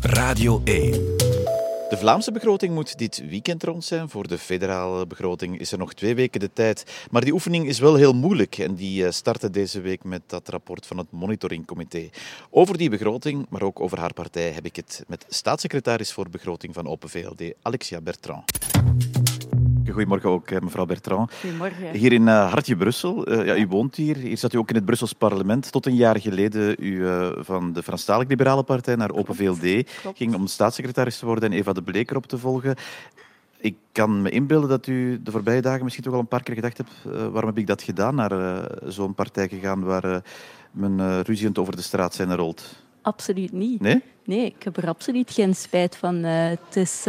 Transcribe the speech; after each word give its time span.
Radio 0.00 0.60
1. 0.64 0.90
De 1.88 1.96
Vlaamse 1.96 2.32
begroting 2.32 2.74
moet 2.74 2.98
dit 2.98 3.22
weekend 3.28 3.62
rond 3.62 3.84
zijn. 3.84 4.08
Voor 4.08 4.28
de 4.28 4.38
federale 4.38 5.06
begroting 5.06 5.58
is 5.58 5.72
er 5.72 5.78
nog 5.78 5.94
twee 5.94 6.14
weken 6.14 6.40
de 6.40 6.52
tijd. 6.52 7.06
Maar 7.10 7.24
die 7.24 7.32
oefening 7.32 7.66
is 7.66 7.78
wel 7.78 7.94
heel 7.94 8.12
moeilijk 8.12 8.58
en 8.58 8.74
die 8.74 9.04
eh, 9.04 9.10
startte 9.10 9.50
deze 9.50 9.80
week 9.80 10.04
met 10.04 10.22
dat 10.26 10.48
rapport 10.48 10.86
van 10.86 10.98
het 10.98 11.10
monitoringcomité. 11.10 12.08
Over 12.50 12.78
die 12.78 12.90
begroting, 12.90 13.46
maar 13.48 13.62
ook 13.62 13.80
over 13.80 13.98
haar 13.98 14.12
partij, 14.12 14.50
heb 14.50 14.64
ik 14.64 14.76
het 14.76 15.04
met 15.06 15.24
staatssecretaris 15.28 16.12
voor 16.12 16.30
begroting 16.30 16.74
van 16.74 16.86
Open 16.86 17.08
VLD, 17.08 17.42
Alexia 17.62 18.00
Bertrand. 18.00 18.58
Goedemorgen 19.92 20.30
ook, 20.30 20.50
eh, 20.50 20.60
mevrouw 20.60 20.86
Bertrand. 20.86 21.32
Goedemorgen. 21.40 21.90
Hier 21.90 22.12
in 22.12 22.22
uh, 22.22 22.50
Hartje, 22.50 22.76
Brussel. 22.76 23.32
Uh, 23.32 23.46
ja, 23.46 23.56
u 23.56 23.66
woont 23.66 23.94
hier. 23.94 24.16
Hier 24.16 24.38
zat 24.38 24.52
u 24.52 24.58
ook 24.58 24.68
in 24.68 24.74
het 24.74 24.84
Brussels 24.84 25.12
parlement. 25.12 25.72
Tot 25.72 25.86
een 25.86 25.94
jaar 25.94 26.20
geleden 26.20 26.76
u 26.78 26.90
uh, 26.90 27.28
van 27.38 27.72
de 27.72 27.82
Franstalig 27.82 28.28
Liberale 28.28 28.62
Partij 28.62 28.96
naar 28.96 29.12
Open 29.12 29.34
VLD 29.34 29.90
Klopt. 30.00 30.16
ging 30.16 30.34
om 30.34 30.46
staatssecretaris 30.46 31.18
te 31.18 31.26
worden 31.26 31.52
en 31.52 31.58
Eva 31.58 31.72
de 31.72 31.82
Bleker 31.82 32.16
op 32.16 32.26
te 32.26 32.38
volgen. 32.38 32.76
Ik 33.60 33.76
kan 33.92 34.22
me 34.22 34.30
inbeelden 34.30 34.68
dat 34.68 34.86
u 34.86 35.22
de 35.22 35.30
voorbije 35.30 35.60
dagen 35.60 35.82
misschien 35.82 36.04
toch 36.04 36.14
al 36.14 36.20
een 36.20 36.28
paar 36.28 36.42
keer 36.42 36.54
gedacht 36.54 36.76
hebt 36.76 36.92
waarom 37.04 37.46
heb 37.46 37.58
ik 37.58 37.66
dat 37.66 37.82
gedaan, 37.82 38.14
naar 38.14 38.62
zo'n 38.86 39.14
partij 39.14 39.48
gegaan 39.48 39.82
waar 39.82 40.22
men 40.70 41.22
ruziend 41.22 41.58
over 41.58 41.76
de 41.76 41.82
straat 41.82 42.14
zijn 42.14 42.36
rolt. 42.36 42.87
Absoluut 43.02 43.52
niet. 43.52 43.80
Nee? 43.80 44.02
Nee, 44.24 44.44
ik 44.44 44.62
heb 44.62 44.76
er 44.76 44.88
absoluut 44.88 45.30
geen 45.30 45.54
spijt 45.54 45.96
van. 45.96 46.14
het 46.24 46.76
is 46.76 47.04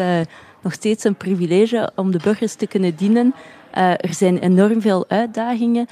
nog 0.62 0.74
steeds 0.74 1.04
een 1.04 1.16
privilege 1.16 1.92
om 1.96 2.12
de 2.12 2.20
burgers 2.24 2.56
te 2.56 2.68
kunnen 2.68 2.96
dienen. 2.96 3.34
Uh, 3.78 3.92
er 3.92 4.14
zijn 4.14 4.38
enorm 4.38 4.82
veel 4.82 5.06
uitdagingen, 5.08 5.88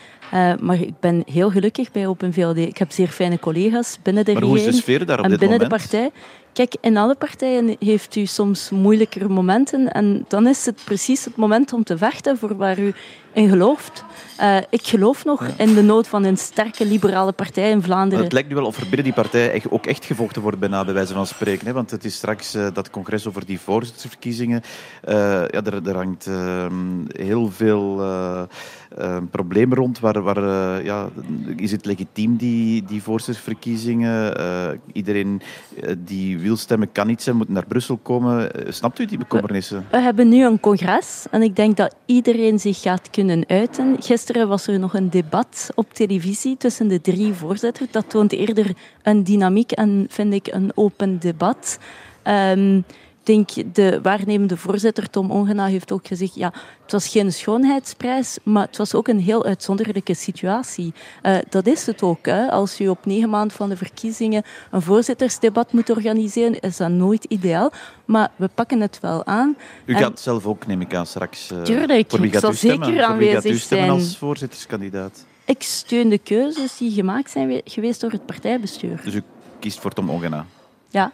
maar 0.60 0.82
ik 0.82 1.00
ben 1.00 1.24
heel 1.26 1.50
gelukkig 1.50 1.92
bij 1.92 2.08
Open 2.08 2.34
VLD. 2.34 2.58
Ik 2.58 2.78
heb 2.78 2.92
zeer 2.92 3.08
fijne 3.08 3.40
collega's 3.40 4.00
binnen 4.04 4.26
de 4.26 4.34
maar 4.34 4.42
regering 4.42 4.66
hoe 4.66 4.70
is 4.70 4.76
de 4.76 4.82
sfeer 4.82 5.06
daar 5.06 5.18
op 5.18 5.24
en 5.24 5.30
dit 5.30 5.40
binnen 5.40 5.60
moment? 5.60 5.82
de 5.82 5.88
partij. 5.88 6.12
Kijk, 6.58 6.76
in 6.82 6.98
alle 6.98 7.16
partijen 7.16 7.76
heeft 7.80 8.16
u 8.16 8.26
soms 8.26 8.70
moeilijkere 8.70 9.28
momenten 9.28 9.92
en 9.92 10.26
dan 10.28 10.48
is 10.48 10.66
het 10.66 10.82
precies 10.86 11.26
het 11.26 11.36
moment 11.36 11.74
om 11.74 11.84
te 11.84 11.98
vechten 11.98 12.38
voor 12.38 12.56
waar 12.56 12.80
u 12.80 12.94
in 13.34 13.50
gelooft. 13.50 14.04
Uh, 14.42 14.58
ik 14.70 14.88
geloof 14.88 15.26
nog 15.26 15.48
in 15.58 15.74
de 15.74 15.82
nood 15.82 16.08
van 16.08 16.24
een 16.24 16.38
sterke 16.38 16.86
liberale 16.86 17.32
partij 17.32 17.70
in 17.70 17.82
Vlaanderen. 17.84 18.24
Het 18.24 18.34
lijkt 18.34 18.50
nu 18.50 18.56
wel 18.56 18.66
of 18.66 18.78
er 18.78 18.84
binnen 18.84 19.04
die 19.04 19.14
partij 19.14 19.52
echt, 19.52 19.72
ook 19.72 19.86
echt 19.86 20.06
gevochten 20.06 20.42
wordt, 20.42 20.60
bijna 20.60 20.86
bij 20.86 20.94
wijze 20.94 21.14
van 21.14 21.28
spreken. 21.28 21.68
Hè? 21.68 21.74
Want 21.74 21.92
het 21.92 22.06
is 22.06 22.16
straks 22.16 22.56
uh, 22.56 22.68
dat 22.74 22.90
congres 22.90 23.28
over 23.28 23.46
die 23.46 23.60
voorzittersverkiezingen. 23.60 24.62
Uh, 25.08 25.14
ja, 25.48 25.64
er, 25.64 25.88
er 25.88 25.96
hangt 25.96 26.30
heel 27.08 27.52
veel 27.52 28.02
problemen 29.32 29.78
rond. 29.78 30.00
Waar, 30.00 30.22
waar, 30.22 30.84
ja, 30.84 31.10
is 31.56 31.72
het 31.72 31.86
legitiem, 31.86 32.36
die, 32.36 32.84
die 32.84 33.04
voorzittersverkiezingen? 33.04 34.36
iedereen 34.94 35.42
die 35.98 36.40
wil 36.40 36.58
stemmen 36.58 36.92
kan 36.92 37.08
niet 37.08 37.22
zijn, 37.22 37.36
moet 37.36 37.50
naar 37.50 37.66
Brussel 37.66 37.98
komen. 37.98 38.52
snapt 38.68 39.00
u 39.00 39.06
die 39.06 39.18
bekommernissen? 39.18 39.86
We, 39.92 40.00
hebben 40.00 40.30
nu 40.30 40.46
een 40.46 40.60
congres 40.60 41.26
en 41.32 41.42
ik 41.42 41.56
denk 41.56 41.78
dat 41.78 41.96
iedereen 42.06 42.60
zich 42.60 42.82
gaat 42.82 43.10
kunnen 43.10 43.44
uiten. 43.48 43.96
Gisteren 44.00 44.48
was 44.48 44.68
er 44.68 44.80
nog 44.80 44.94
een 44.94 45.10
debat 45.10 45.70
op 45.76 45.94
televisie 45.94 46.58
tussen 46.58 46.88
de 46.88 47.02
drie 47.02 47.34
voorzitters. 47.34 47.92
Dat 47.92 48.10
toont 48.10 48.32
eerder 48.32 48.76
een 49.04 49.24
dynamiek 49.24 49.72
en 49.72 50.06
vind 50.10 50.34
ik 50.34 50.48
een 50.52 50.72
open 50.76 51.20
debat. 51.20 51.80
Um, 52.24 52.84
denk 53.28 53.76
de 53.76 54.00
waarnemende 54.02 54.58
voorzitter 54.58 55.10
Tom 55.10 55.32
Ongena 55.32 55.66
heeft 55.66 55.92
ook 55.92 56.08
gezegd, 56.08 56.36
ja, 56.36 56.54
het 56.84 56.92
was 56.92 57.08
geen 57.08 57.34
schoonheidsprijs, 57.34 58.38
maar 58.44 58.66
het 58.66 58.78
was 58.78 58.94
ook 58.94 59.08
een 59.08 59.20
heel 59.20 59.46
uitzonderlijke 59.46 60.14
situatie. 60.14 60.94
Uh, 61.24 61.38
dat 61.50 61.68
is 61.68 61.86
het 61.86 62.02
ook. 62.02 62.26
Hè. 62.26 62.52
Als 62.52 62.82
u 62.82 62.88
op 62.88 63.06
negen 63.06 63.30
maanden 63.30 63.58
van 63.58 63.70
de 63.70 63.78
verkiezingen 63.78 64.44
een 64.72 64.82
voorzittersdebat 64.82 65.74
moet 65.74 65.90
organiseren, 65.90 66.60
is 66.60 66.78
dat 66.78 66.90
nooit 66.90 67.24
ideaal. 67.24 67.72
Maar 68.06 68.32
we 68.36 68.50
pakken 68.54 68.82
het 68.82 69.00
wel 69.00 69.26
aan. 69.26 69.56
U 69.86 69.94
en... 69.94 70.00
gaat 70.00 70.20
zelf 70.20 70.46
ook, 70.46 70.68
neem 70.68 70.82
ik 70.82 70.96
aan, 70.96 71.06
straks. 71.06 71.52
Uh, 71.52 71.62
Tuurlijk, 71.62 72.10
voor 72.10 72.20
wie 72.20 72.28
ik 72.28 72.34
gaat 72.34 72.42
zal 72.42 72.52
u 72.52 72.56
stemmen? 72.56 72.86
zeker 72.86 73.06
voor 73.06 73.18
wie 73.18 73.28
gaat 73.28 73.34
u 73.34 73.38
aanwezig 73.38 73.62
stemmen 73.62 73.88
zijn. 73.88 74.00
als 74.00 74.18
voorzitterskandidaat? 74.18 75.26
Ik 75.46 75.64
steun 75.64 76.10
de 76.10 76.18
keuzes 76.18 76.78
die 76.78 76.92
gemaakt 76.92 77.32
zijn 77.32 77.62
geweest 77.64 78.02
door 78.02 78.12
het 78.12 78.26
partijbestuur. 78.26 79.02
Dus 79.04 79.14
u 79.14 79.24
kiest 79.60 79.80
voor 79.80 79.92
Tom 79.92 80.10
Ongena? 80.10 80.46
Ja. 80.90 81.12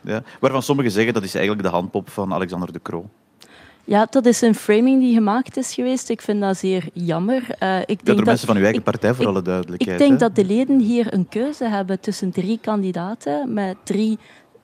Ja, 0.00 0.22
waarvan 0.40 0.62
sommigen 0.62 0.92
zeggen 0.92 1.14
dat 1.14 1.22
is 1.22 1.34
eigenlijk 1.34 1.66
de 1.66 1.72
handpop 1.72 2.10
van 2.10 2.32
Alexander 2.32 2.72
de 2.72 2.80
Croo. 2.82 3.08
Ja, 3.84 4.06
dat 4.10 4.26
is 4.26 4.40
een 4.40 4.54
framing 4.54 5.00
die 5.00 5.14
gemaakt 5.14 5.56
is 5.56 5.74
geweest. 5.74 6.08
Ik 6.08 6.20
vind 6.20 6.40
dat 6.40 6.56
zeer 6.56 6.88
jammer. 6.92 7.42
Uh, 7.62 7.80
ik 7.80 7.86
denk 7.86 8.00
ja, 8.00 8.04
door 8.04 8.16
dat, 8.16 8.24
mensen 8.24 8.46
van 8.46 8.56
uw 8.56 8.62
eigen 8.62 8.78
ik, 8.78 8.84
partij, 8.84 9.14
voor 9.14 9.24
ik, 9.24 9.30
alle 9.30 9.42
duidelijkheid. 9.42 10.00
Ik 10.00 10.06
denk 10.06 10.20
hè? 10.20 10.26
dat 10.26 10.36
de 10.36 10.44
leden 10.44 10.78
hier 10.78 11.14
een 11.14 11.28
keuze 11.28 11.64
hebben 11.64 12.00
tussen 12.00 12.30
drie 12.30 12.58
kandidaten 12.62 13.52
met 13.52 13.76
drie 13.82 14.18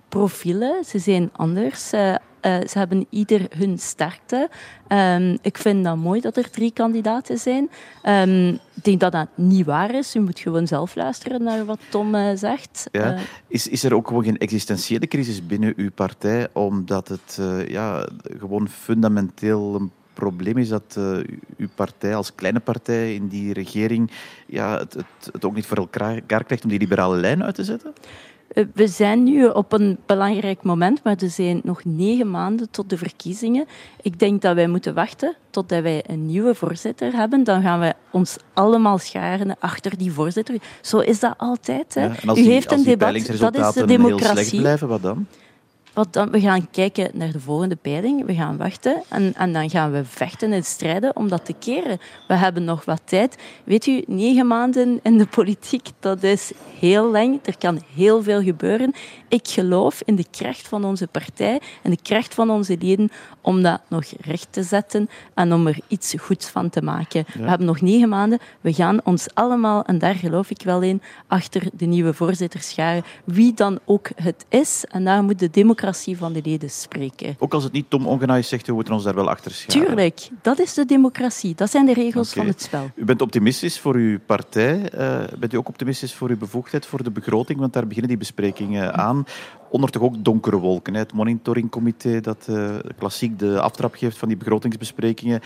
profielen. 0.09 0.85
Ze 0.85 0.99
zijn 0.99 1.31
anders. 1.33 1.93
Uh, 1.93 2.15
uh, 2.47 2.69
ze 2.69 2.79
hebben 2.79 3.07
ieder 3.11 3.47
hun 3.57 3.79
sterkte. 3.79 4.49
Um, 4.89 5.39
ik 5.43 5.59
vind 5.59 5.85
dat 5.85 5.97
mooi 5.97 6.21
dat 6.21 6.37
er 6.37 6.51
drie 6.51 6.73
kandidaten 6.73 7.39
zijn. 7.39 7.71
Um, 8.05 8.49
ik 8.75 8.85
denk 8.85 9.01
dat 9.01 9.13
dat 9.13 9.29
niet 9.35 9.67
waar 9.67 9.95
is. 9.95 10.15
U 10.15 10.21
moet 10.21 10.39
gewoon 10.39 10.67
zelf 10.67 10.95
luisteren 10.95 11.43
naar 11.43 11.65
wat 11.65 11.79
Tom 11.89 12.15
uh, 12.15 12.31
zegt. 12.35 12.89
Ja. 12.93 13.15
Uh, 13.15 13.21
is, 13.49 13.69
is 13.69 13.85
er 13.85 13.95
ook 13.95 14.09
gewoon 14.09 14.25
geen 14.25 14.39
existentiële 14.39 15.07
crisis 15.07 15.47
binnen 15.47 15.73
uw 15.77 15.91
partij, 15.91 16.49
omdat 16.53 17.09
het 17.09 17.41
ja, 17.69 18.09
gewoon 18.39 18.69
fundamenteel 18.69 19.75
een 19.75 19.91
probleem 20.17 20.59
is 20.59 20.69
dat 20.69 20.95
uh, 20.99 21.19
uw 21.57 21.69
partij 21.75 22.15
als 22.15 22.35
kleine 22.35 22.61
partij 22.61 23.15
in 23.15 23.29
die 23.29 23.53
regering 23.53 24.11
ja, 24.47 24.79
het, 24.79 24.95
het, 24.95 25.33
het 25.33 25.45
ook 25.45 25.55
niet 25.55 25.67
voor 25.67 25.77
elkaar 25.77 26.21
krijgt 26.21 26.65
om 26.65 26.71
die 26.71 26.79
liberale 26.79 27.17
lijn 27.17 27.43
uit 27.43 27.55
te 27.55 27.65
zetten? 27.65 27.93
We 28.75 28.87
zijn 28.87 29.23
nu 29.23 29.47
op 29.47 29.73
een 29.73 29.99
belangrijk 30.07 30.63
moment, 30.63 31.03
maar 31.03 31.17
er 31.19 31.31
zijn 31.31 31.61
nog 31.65 31.85
negen 31.85 32.31
maanden 32.31 32.71
tot 32.71 32.91
de 32.91 32.99
verkiezingen. 32.99 33.67
Ik 34.03 34.19
denk 34.19 34.43
dat 34.43 34.55
wij 34.55 34.67
moeten 34.69 34.95
wachten 34.95 35.37
totdat 35.51 35.83
wij 35.83 36.05
een 36.07 36.27
nieuwe 36.27 36.55
voorzitter 36.55 37.13
hebben. 37.13 37.45
Dan 37.45 37.63
gaan 37.63 37.81
we 37.81 37.95
ons 38.11 38.37
allemaal 38.53 38.99
scharen 38.99 39.57
achter 39.59 39.99
die 39.99 40.13
voorzitter. 40.13 40.57
Zo 40.81 40.99
is 40.99 41.21
dat 41.21 41.35
altijd. 41.37 41.95
Hè. 41.95 42.05
Ja, 42.05 42.15
U 42.27 42.35
die, 42.35 42.51
heeft 42.51 42.73
een 42.73 42.83
debat, 42.83 43.39
dat 43.39 43.57
is 43.57 43.73
de 43.73 43.85
democratie. 43.85 44.61
blijven, 44.61 44.89
wat 44.89 45.03
dan? 45.03 45.27
Wat 45.97 46.13
dan, 46.13 46.31
we 46.31 46.41
gaan 46.41 46.71
kijken 46.71 47.11
naar 47.15 47.33
de 47.33 47.41
volgende 47.41 47.77
peiling, 47.77 48.27
we 48.27 48.35
gaan 48.35 48.57
wachten 48.57 49.03
en, 49.09 49.35
en 49.35 49.53
dan 49.53 49.71
gaan 49.71 49.93
we 49.93 50.05
vechten 50.05 50.53
en 50.53 50.65
strijden 50.65 51.17
om 51.17 51.29
dat 51.29 51.45
te 51.45 51.53
keren. 51.59 51.99
We 52.29 52.35
hebben 52.35 52.65
nog 52.65 52.85
wat 52.85 53.01
tijd. 53.05 53.37
Weet 53.65 53.87
u, 53.87 54.05
negen 54.07 54.47
maanden 54.47 55.01
in 55.03 55.19
de 55.19 55.27
politiek, 55.27 55.89
dat 56.01 56.23
is 56.23 56.53
heel 56.79 57.11
lang. 57.11 57.41
Er 57.45 57.59
kan 57.59 57.83
heel 57.95 58.23
veel 58.23 58.43
gebeuren. 58.43 58.93
Ik 59.29 59.49
geloof 59.49 60.03
in 60.05 60.17
de 60.17 60.27
kracht 60.31 60.69
van 60.69 60.85
onze 60.85 61.07
partij 61.07 61.61
en 61.83 61.91
de 61.91 61.99
kracht 62.03 62.35
van 62.35 62.51
onze 62.51 62.77
leden 62.81 63.11
om 63.41 63.63
dat 63.63 63.81
nog 63.89 64.05
recht 64.21 64.49
te 64.51 64.63
zetten 64.63 65.09
en 65.35 65.53
om 65.53 65.67
er 65.67 65.79
iets 65.89 66.15
goeds 66.19 66.49
van 66.49 66.71
te 66.71 66.83
maken. 66.83 67.25
Ja. 67.27 67.41
We 67.41 67.49
hebben 67.49 67.67
nog 67.67 67.81
negen 67.81 68.09
maanden. 68.09 68.39
We 68.61 68.73
gaan 68.73 69.01
ons 69.05 69.27
allemaal, 69.35 69.85
en 69.85 69.99
daar 69.99 70.15
geloof 70.15 70.51
ik 70.51 70.63
wel 70.63 70.83
in, 70.83 71.03
achter 71.27 71.63
de 71.73 71.87
nieuwe 71.87 72.15
voorzitter 72.15 72.61
scharen. 72.61 73.05
Wie 73.25 73.55
dan 73.55 73.79
ook 73.85 74.09
het 74.15 74.47
is. 74.49 74.85
En 74.89 75.05
daar 75.05 75.23
moet 75.23 75.39
de 75.39 75.51
democratie 75.51 75.85
van 75.95 76.33
de 76.33 76.41
leden 76.45 76.71
spreken. 76.71 77.37
Ook 77.39 77.55
als 77.55 77.65
het 77.65 77.73
niet 77.73 77.91
Tom 77.91 78.07
Ongena 78.07 78.37
is, 78.37 78.49
zegt 78.49 78.67
we 78.67 78.73
moeten 78.73 78.95
ons 78.95 79.05
daar 79.05 79.15
wel 79.15 79.29
achter 79.29 79.51
scharen. 79.51 79.87
Tuurlijk, 79.87 80.29
dat 80.43 80.59
is 80.59 80.75
de 80.75 80.85
democratie. 80.85 81.55
Dat 81.55 81.71
zijn 81.71 81.87
de 81.87 81.93
regels 81.93 82.31
okay. 82.31 82.43
van 82.43 82.53
het 82.53 82.63
spel. 82.63 82.91
U 82.95 83.05
bent 83.05 83.23
optimistisch 83.23 83.81
voor 83.81 83.95
uw 83.95 84.19
partij. 84.27 84.93
Uh, 84.95 85.19
bent 85.39 85.53
u 85.53 85.57
ook 85.57 85.69
optimistisch 85.69 86.15
voor 86.15 86.29
uw 86.29 86.37
bevoegdheid 86.37 86.87
voor 86.87 87.03
de 87.03 87.11
begroting? 87.11 87.59
Want 87.59 87.73
daar 87.73 87.87
beginnen 87.87 88.09
die 88.09 88.19
besprekingen 88.19 88.95
aan. 88.95 89.25
Onder 89.71 89.91
toch 89.91 90.03
ook 90.03 90.25
donkere 90.25 90.57
wolken. 90.57 90.95
Hè? 90.95 91.01
Het 91.01 91.13
monitoringcomité 91.13 92.21
dat 92.21 92.47
uh, 92.51 92.75
klassiek 92.99 93.39
de 93.39 93.61
aftrap 93.61 93.95
geeft 93.95 94.19
van 94.19 94.29
die 94.29 94.37
begrotingsbesprekingen. 94.37 95.41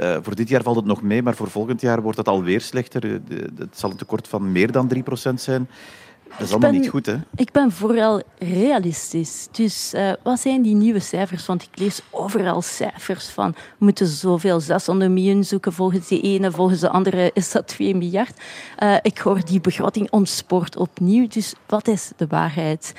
Uh, 0.00 0.16
voor 0.22 0.34
dit 0.34 0.48
jaar 0.48 0.62
valt 0.62 0.76
het 0.76 0.84
nog 0.84 1.02
mee, 1.02 1.22
maar 1.22 1.34
voor 1.34 1.50
volgend 1.50 1.80
jaar 1.80 2.02
wordt 2.02 2.18
het 2.18 2.28
alweer 2.28 2.60
slechter. 2.60 3.20
Het 3.56 3.78
zal 3.78 3.90
een 3.90 3.96
tekort 3.96 4.28
van 4.28 4.52
meer 4.52 4.72
dan 4.72 4.92
3% 5.30 5.34
zijn. 5.34 5.68
Dat 6.38 6.46
is 6.46 6.50
allemaal 6.50 6.70
ben, 6.70 6.80
niet 6.80 6.90
goed, 6.90 7.06
hè? 7.06 7.16
Ik 7.34 7.52
ben 7.52 7.72
vooral 7.72 8.22
realistisch. 8.38 9.48
Dus 9.50 9.94
uh, 9.94 10.12
wat 10.22 10.40
zijn 10.40 10.62
die 10.62 10.74
nieuwe 10.74 11.00
cijfers? 11.00 11.46
Want 11.46 11.62
ik 11.62 11.78
lees 11.78 12.00
overal 12.10 12.62
cijfers 12.62 13.28
van... 13.28 13.50
we 13.50 13.84
moeten 13.84 14.06
zoveel 14.06 14.60
600 14.60 15.10
miljoen 15.10 15.44
zoeken 15.44 15.72
volgens 15.72 16.08
de 16.08 16.20
ene, 16.20 16.50
volgens 16.50 16.80
de 16.80 16.88
andere 16.88 17.30
is 17.34 17.52
dat 17.52 17.66
2 17.66 17.94
miljard. 17.94 18.40
Uh, 18.82 18.96
ik 19.02 19.18
hoor 19.18 19.44
die 19.44 19.60
begroting 19.60 20.10
ontspoort 20.10 20.76
opnieuw. 20.76 21.28
Dus 21.28 21.54
wat 21.66 21.88
is 21.88 22.10
de 22.16 22.26
waarheid? 22.26 22.92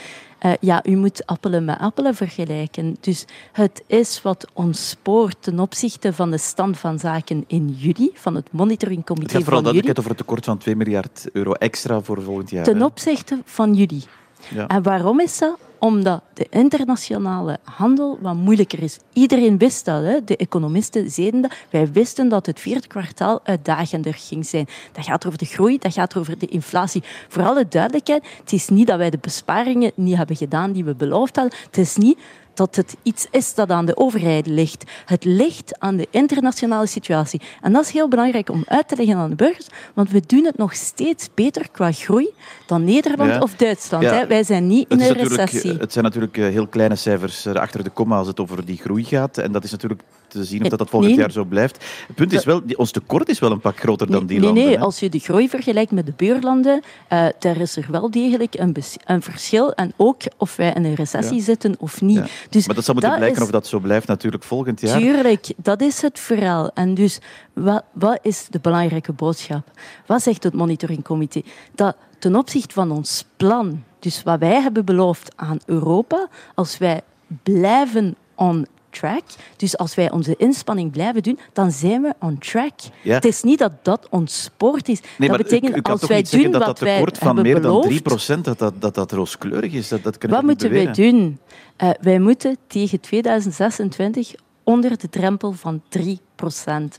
Uh, 0.45 0.51
ja, 0.59 0.85
u 0.85 0.95
moet 0.95 1.25
appelen 1.25 1.65
met 1.65 1.79
appelen 1.79 2.15
vergelijken. 2.15 2.97
Dus 2.99 3.25
het 3.51 3.83
is 3.87 4.21
wat 4.21 4.47
ons 4.53 4.89
spoort 4.89 5.35
ten 5.39 5.59
opzichte 5.59 6.13
van 6.13 6.31
de 6.31 6.37
stand 6.37 6.77
van 6.77 6.99
zaken 6.99 7.43
in 7.47 7.75
juli, 7.77 8.11
van 8.13 8.35
het 8.35 8.47
monitoringcomité 8.51 9.13
van. 9.13 9.23
Het 9.23 9.31
gaat 9.31 9.43
vooral 9.43 9.61
duidelijkheid 9.61 9.99
over 9.99 10.09
het 10.09 10.19
tekort 10.19 10.45
van 10.45 10.57
2 10.57 10.75
miljard 10.75 11.29
euro 11.33 11.51
extra 11.51 12.01
voor 12.01 12.21
volgend 12.21 12.49
jaar. 12.49 12.63
Ten 12.63 12.81
opzichte 12.81 13.41
van 13.45 13.73
juli. 13.73 14.03
Ja. 14.49 14.67
En 14.67 14.83
waarom 14.83 15.19
is 15.19 15.37
dat? 15.37 15.57
Omdat 15.83 16.21
de 16.33 16.47
internationale 16.49 17.59
handel 17.63 18.17
wat 18.21 18.35
moeilijker 18.35 18.83
is. 18.83 18.99
Iedereen 19.13 19.57
wist 19.57 19.85
dat, 19.85 20.03
hè? 20.03 20.23
de 20.23 20.37
economisten 20.37 21.11
zeiden 21.11 21.41
dat. 21.41 21.53
Wij 21.69 21.91
wisten 21.91 22.29
dat 22.29 22.45
het 22.45 22.59
vierde 22.59 22.87
kwartaal 22.87 23.39
uitdagender 23.43 24.13
ging 24.13 24.45
zijn. 24.45 24.67
Dat 24.91 25.05
gaat 25.05 25.25
over 25.25 25.37
de 25.37 25.45
groei, 25.45 25.77
dat 25.77 25.93
gaat 25.93 26.15
over 26.15 26.37
de 26.37 26.45
inflatie. 26.45 27.03
Voor 27.27 27.43
alle 27.43 27.67
duidelijkheid, 27.67 28.25
het 28.39 28.53
is 28.53 28.69
niet 28.69 28.87
dat 28.87 28.97
wij 28.97 29.09
de 29.09 29.17
besparingen 29.21 29.91
niet 29.95 30.15
hebben 30.15 30.35
gedaan 30.35 30.71
die 30.71 30.83
we 30.83 30.95
beloofd 30.95 31.35
hadden. 31.35 31.57
Het 31.65 31.77
is 31.77 31.95
niet 31.95 32.17
dat 32.53 32.75
het 32.75 32.95
iets 33.03 33.27
is 33.31 33.53
dat 33.53 33.69
aan 33.69 33.85
de 33.85 33.97
overheid 33.97 34.47
ligt. 34.47 34.83
Het 35.05 35.23
ligt 35.25 35.79
aan 35.79 35.97
de 35.97 36.07
internationale 36.11 36.87
situatie. 36.87 37.41
En 37.61 37.73
dat 37.73 37.85
is 37.85 37.91
heel 37.91 38.07
belangrijk 38.07 38.49
om 38.49 38.63
uit 38.67 38.87
te 38.87 38.95
leggen 38.95 39.15
aan 39.15 39.29
de 39.29 39.35
burgers, 39.35 39.67
want 39.93 40.11
we 40.11 40.21
doen 40.25 40.45
het 40.45 40.57
nog 40.57 40.73
steeds 40.73 41.29
beter 41.33 41.69
qua 41.71 41.91
groei 41.91 42.33
dan 42.65 42.83
Nederland 42.83 43.43
of 43.43 43.55
Duitsland. 43.55 44.03
Ja. 44.03 44.27
Wij 44.27 44.43
zijn 44.43 44.67
niet 44.67 44.89
in 44.89 45.01
een 45.01 45.13
recessie. 45.13 45.77
Het 45.77 45.93
zijn 45.93 46.03
natuurlijk 46.03 46.37
eh, 46.37 46.47
heel 46.47 46.67
kleine 46.67 46.95
cijfers 46.95 47.45
eh, 47.45 47.53
achter 47.53 47.83
de 47.83 47.89
komma 47.89 48.17
als 48.17 48.27
het 48.27 48.39
over 48.39 48.65
die 48.65 48.77
groei 48.77 49.03
gaat. 49.03 49.37
En 49.37 49.51
dat 49.51 49.63
is 49.63 49.71
natuurlijk 49.71 50.01
te 50.33 50.43
zien 50.43 50.63
of 50.63 50.69
dat, 50.69 50.79
dat 50.79 50.89
volgend 50.89 51.15
jaar 51.15 51.31
zo 51.31 51.43
blijft. 51.43 51.85
Het 52.07 52.15
punt 52.15 52.33
is 52.33 52.45
wel, 52.45 52.61
ons 52.75 52.91
tekort 52.91 53.29
is 53.29 53.39
wel 53.39 53.51
een 53.51 53.59
pak 53.59 53.79
groter 53.79 54.11
dan 54.11 54.25
die 54.25 54.39
nee, 54.39 54.45
landen. 54.45 54.65
Nee, 54.65 54.79
als 54.79 54.99
je 54.99 55.09
de 55.09 55.19
groei 55.19 55.49
vergelijkt 55.49 55.91
met 55.91 56.05
de 56.05 56.13
buurlanden, 56.15 56.81
uh, 57.09 57.25
daar 57.39 57.57
is 57.57 57.75
er 57.75 57.87
wel 57.91 58.11
degelijk 58.11 58.53
een, 58.53 58.75
een, 59.05 59.21
verschil. 59.21 59.73
En 59.73 59.93
ook 59.95 60.21
of 60.37 60.55
wij 60.55 60.73
in 60.73 60.85
een 60.85 60.95
recessie 60.95 61.41
zitten 61.41 61.75
of 61.79 62.01
niet. 62.01 62.21
Dus 62.49 62.65
maar 62.65 62.75
dat 62.75 62.85
zal 62.85 62.93
moeten 62.93 63.15
blijken 63.15 63.41
of 63.41 63.49
dat 63.49 63.67
zo 63.67 63.79
blijft 63.79 64.07
natuurlijk 64.07 64.43
volgend 64.43 64.81
jaar. 64.81 64.99
Tuurlijk, 64.99 65.53
dat 65.57 65.81
is 65.81 66.01
het 66.01 66.19
verhaal. 66.19 66.71
En 66.73 66.93
dus, 66.93 67.19
wat, 67.53 67.83
wat 67.91 68.19
is 68.21 68.47
de 68.49 68.59
belangrijke 68.59 69.13
boodschap? 69.13 69.71
Wat 70.05 70.21
zegt 70.21 70.43
het 70.43 70.53
monitoringcomité? 70.53 71.41
Dat 71.75 71.95
ten 72.19 72.35
opzichte 72.35 72.73
van 72.73 72.91
ons 72.91 73.25
plan, 73.37 73.83
dus 73.99 74.23
wat 74.23 74.39
wij 74.39 74.61
hebben 74.61 74.85
beloofd 74.85 75.33
aan 75.35 75.59
Europa, 75.65 76.27
als 76.55 76.77
wij 76.77 77.01
blijven 77.43 78.15
on 78.35 78.67
track. 78.93 79.23
Dus 79.55 79.77
als 79.77 79.95
wij 79.95 80.11
onze 80.11 80.35
inspanning 80.37 80.91
blijven 80.91 81.23
doen, 81.23 81.39
dan 81.53 81.71
zijn 81.71 82.01
we 82.01 82.13
on 82.19 82.37
track. 82.37 82.73
Het 83.01 83.25
is 83.25 83.43
niet 83.43 83.59
dat 83.59 83.71
dat 83.81 84.07
ons 84.09 84.43
sport 84.43 84.89
is. 84.89 85.01
Nee, 85.17 85.29
dat 85.29 85.37
betekent 85.37 85.77
u, 85.77 85.81
als 85.81 86.07
wij 86.07 86.25
doen 86.29 86.51
dat 86.51 86.65
dat 86.65 86.75
tekort 86.75 87.17
van 87.17 87.41
meer 87.41 87.61
dan 87.61 87.81
3 87.81 88.01
dat 88.41 88.57
dat, 88.57 88.73
dat, 88.81 88.95
dat 88.95 89.11
rooskleurig 89.11 89.73
is. 89.73 89.87
Dat, 89.87 90.03
dat 90.03 90.17
wat 90.29 90.43
moeten 90.43 90.71
wij 90.71 90.91
doen? 90.91 91.39
Uh, 91.77 91.89
wij 92.01 92.19
moeten 92.19 92.57
tegen 92.67 92.99
2026 92.99 94.33
onder 94.63 94.97
de 94.97 95.09
drempel 95.09 95.51
van 95.51 95.81
3% 95.99 96.01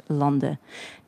landen. 0.06 0.58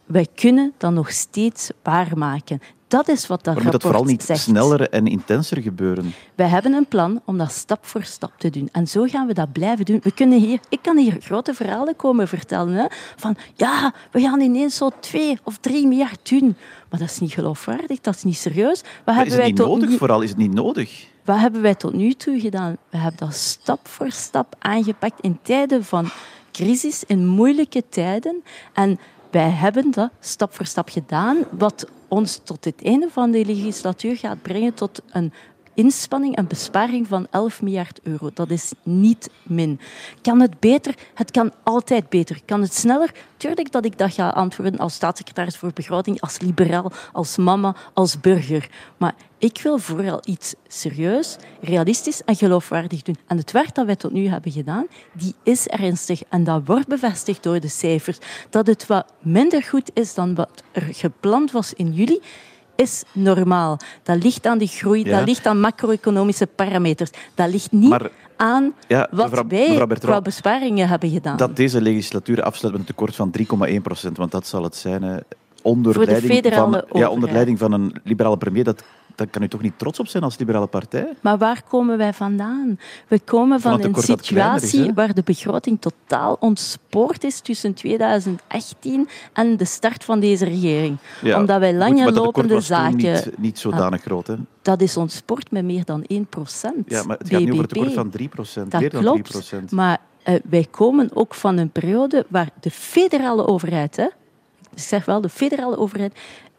Wij 0.05 0.27
kunnen 0.35 0.73
dat 0.77 0.93
nog 0.93 1.11
steeds 1.11 1.71
waarmaken. 1.83 2.61
Dat 2.89 3.09
is 3.09 3.27
wat 3.27 3.45
dat 3.45 3.55
maar 3.55 3.63
moet 3.63 3.73
dat 3.73 3.83
vooral 3.83 4.05
niet 4.05 4.29
sneller 4.33 4.91
en 4.91 5.07
intenser 5.07 5.63
gebeuren? 5.63 6.15
Wij 6.35 6.47
hebben 6.47 6.73
een 6.73 6.87
plan 6.87 7.23
om 7.25 7.39
dat 7.39 7.53
stap 7.53 7.87
voor 7.87 8.03
stap 8.03 8.33
te 8.39 8.51
doen. 8.51 8.69
En 8.73 8.87
zo 8.87 9.05
gaan 9.05 9.27
we 9.27 9.35
dat 9.35 9.53
blijven 9.53 9.85
doen. 9.85 10.01
We 10.03 10.13
kunnen 10.13 10.39
hier, 10.39 10.61
ik 10.69 10.79
kan 10.83 10.97
hier 10.97 11.17
grote 11.21 11.55
verhalen 11.55 11.97
komen 11.97 12.29
vertellen. 12.29 12.75
Hè, 12.75 12.85
van 13.17 13.37
ja, 13.55 13.95
we 14.11 14.21
gaan 14.21 14.41
ineens 14.41 14.77
zo 14.77 14.91
twee 15.01 15.39
of 15.43 15.59
drie 15.59 15.87
miljard 15.87 16.29
doen. 16.29 16.57
Maar 16.91 17.01
dat 17.01 17.11
is 17.11 17.19
niet 17.19 17.33
geloofwaardig, 17.33 18.01
dat 18.01 18.15
is 18.15 18.23
niet 18.23 18.37
serieus. 18.37 18.81
Wat 19.05 19.15
hebben 19.15 19.25
is 19.25 19.33
het 19.33 19.41
wij 19.41 19.51
niet 19.51 19.59
nodig? 19.59 19.89
Nu... 19.89 19.97
Vooral 19.97 20.21
is 20.21 20.29
het 20.29 20.39
niet 20.39 20.55
nodig. 20.55 21.07
Wat 21.25 21.39
hebben 21.39 21.63
wij 21.63 21.75
tot 21.75 21.93
nu 21.93 22.13
toe 22.13 22.41
gedaan? 22.41 22.77
We 22.91 22.97
hebben 22.97 23.21
dat 23.27 23.35
stap 23.35 23.89
voor 23.89 24.11
stap 24.11 24.55
aangepakt 24.59 25.21
in 25.21 25.39
tijden 25.43 25.85
van 25.85 26.09
crisis, 26.53 27.05
in 27.07 27.27
moeilijke 27.27 27.83
tijden. 27.89 28.43
En 28.73 28.99
wij 29.31 29.51
hebben 29.51 29.91
dat 29.91 30.11
stap 30.21 30.55
voor 30.55 30.67
stap 30.67 30.89
gedaan, 30.89 31.37
wat 31.51 31.87
ons 32.09 32.41
tot 32.45 32.65
het 32.65 32.83
einde 32.83 33.09
van 33.11 33.31
de 33.31 33.45
legislatuur 33.45 34.17
gaat 34.17 34.43
brengen 34.43 34.75
tot 34.75 35.03
een 35.11 35.33
inspanning, 35.77 36.39
een 36.39 36.47
besparing 36.47 37.07
van 37.07 37.27
11 37.31 37.63
miljard 37.63 38.01
euro. 38.03 38.31
Dat 38.35 38.51
is 38.51 38.73
niet 38.83 39.31
min. 39.43 39.81
Kan 40.23 40.41
het 40.41 40.61
beter? 40.61 40.95
Het 41.15 41.31
kan 41.31 41.53
altijd 41.63 42.09
beter. 42.09 42.41
Kan 42.45 42.61
het 42.61 42.75
sneller? 42.75 43.13
Tuurlijk 43.37 43.73
dat 43.73 43.85
ik 43.85 43.99
dat 43.99 44.13
ga 44.13 44.29
antwoorden 44.29 44.79
als 44.79 44.95
staatssecretaris 44.95 45.57
voor 45.57 45.71
begroting, 45.75 46.21
als 46.21 46.39
liberaal, 46.39 46.93
als 47.13 47.37
mama, 47.37 47.75
als 47.95 48.21
burger. 48.21 48.69
Maar 48.97 49.15
ik 49.39 49.61
wil 49.63 49.79
vooral 49.79 50.21
iets 50.25 50.55
serieus, 50.69 51.37
realistisch 51.61 52.23
en 52.25 52.37
geloofwaardig 52.37 53.03
doen. 53.03 53.17
En 53.27 53.37
het 53.37 53.53
werk 53.53 53.75
dat 53.75 53.87
wij 53.87 53.97
tot 53.97 54.13
nu 54.13 54.29
hebben 54.29 54.53
gedaan, 54.53 54.87
die 55.13 55.35
is 55.43 55.67
ernstig. 55.67 56.23
En 56.29 56.45
dat 56.45 56.63
wordt 56.65 56.87
bevestigd 56.89 57.43
door 57.43 57.61
de 57.61 57.69
cijfers. 57.69 58.19
Dat 58.51 58.67
het 58.67 58.87
wat 58.87 59.13
minder 59.21 59.63
goed 59.63 59.91
is 59.95 60.15
dan 60.15 60.35
wat 60.35 60.63
er 60.73 60.83
gepland 60.83 61.51
was 61.51 61.73
in 61.73 61.93
juli, 61.93 62.21
is 62.77 63.03
normaal. 63.13 63.79
Dat 64.03 64.23
ligt 64.23 64.47
aan 64.47 64.59
de 64.59 64.67
groei, 64.67 65.05
dat 65.05 65.27
ligt 65.27 65.47
aan 65.47 65.61
macro-economische 65.61 66.47
parameters. 66.47 67.11
Dat 67.35 67.51
ligt 67.51 67.73
niet 67.73 67.97
aan 68.37 68.75
wat 69.11 69.45
wij 69.49 69.87
qua 69.99 70.21
besparingen 70.21 70.89
hebben 70.89 71.11
gedaan. 71.11 71.37
Dat 71.37 71.57
deze 71.57 71.81
legislatuur 71.81 72.43
afsluit 72.43 72.73
met 72.73 72.83
een 72.83 72.89
tekort 72.89 73.15
van 73.15 73.35
3,1 73.69 73.83
procent, 73.83 74.17
want 74.17 74.31
dat 74.31 74.47
zal 74.47 74.63
het 74.63 74.77
zijn. 74.77 75.25
Onder, 75.63 76.07
leiding 76.07 76.55
van, 76.55 76.85
ja, 76.93 77.09
onder 77.09 77.33
leiding 77.33 77.59
van 77.59 77.73
een 77.73 77.97
liberale 78.05 78.37
premier, 78.37 78.65
dat 78.65 78.85
dan 79.17 79.31
kan 79.31 79.43
u 79.43 79.49
toch 79.49 79.63
niet 79.63 79.79
trots 79.79 80.01
op 80.01 80.07
zijn 80.07 80.23
als 80.23 80.39
liberale 80.39 80.67
partij? 80.67 81.13
Maar 81.21 81.39
waar 81.39 81.63
komen 81.69 81.99
wij 81.99 82.13
vandaan? 82.13 82.79
We 83.09 83.21
komen 83.21 83.61
van 83.61 83.83
een 83.83 83.95
situatie 83.95 84.93
waar 84.95 85.15
de 85.15 85.23
begroting 85.23 85.81
totaal 85.81 86.37
ontspoord 86.41 87.25
is 87.25 87.41
tussen 87.41 87.75
2018 87.75 89.09
en 89.33 89.57
de 89.57 89.65
start 89.65 90.05
van 90.05 90.21
deze 90.21 90.45
regering. 90.45 90.99
Omdat 91.37 91.59
wij 91.59 91.75
lange 91.75 92.13
lopende 92.13 92.61
zaken... 92.61 93.13
Niet, 93.13 93.39
niet 93.39 93.59
zodanig 93.59 94.03
groot, 94.03 94.27
hè? 94.27 94.35
Dat 94.63 94.81
is 94.81 94.97
ontspoord 94.97 95.51
met 95.51 95.65
meer 95.65 95.85
dan 95.85 96.05
1 96.05 96.27
procent. 96.27 96.91
Ja, 96.91 97.03
maar 97.03 97.19
het 97.19 97.29
gaat 97.29 97.41
nu 97.41 97.51
over 97.51 97.63
een 97.63 97.69
tekort 97.69 97.93
van 97.93 98.11
3 98.11 98.29
procent. 98.29 98.71
Dat 98.71 98.81
meer 98.81 98.91
dan 98.91 99.01
klopt, 99.01 99.25
3 99.25 99.33
procent. 99.33 99.71
Maar 99.71 99.99
uh, 100.29 100.35
wij 100.49 100.67
komen 100.71 101.11
ook 101.15 101.35
van 101.35 101.57
een 101.57 101.71
periode 101.71 102.27
waar 102.29 102.49
de 102.61 102.71
federale 102.71 103.47
overheid... 103.47 103.97
Hè, 103.97 104.07
ik 104.73 104.83
zeg 104.83 105.05
wel, 105.05 105.21
de 105.21 105.29
federale 105.29 105.77
overheid 105.79 106.19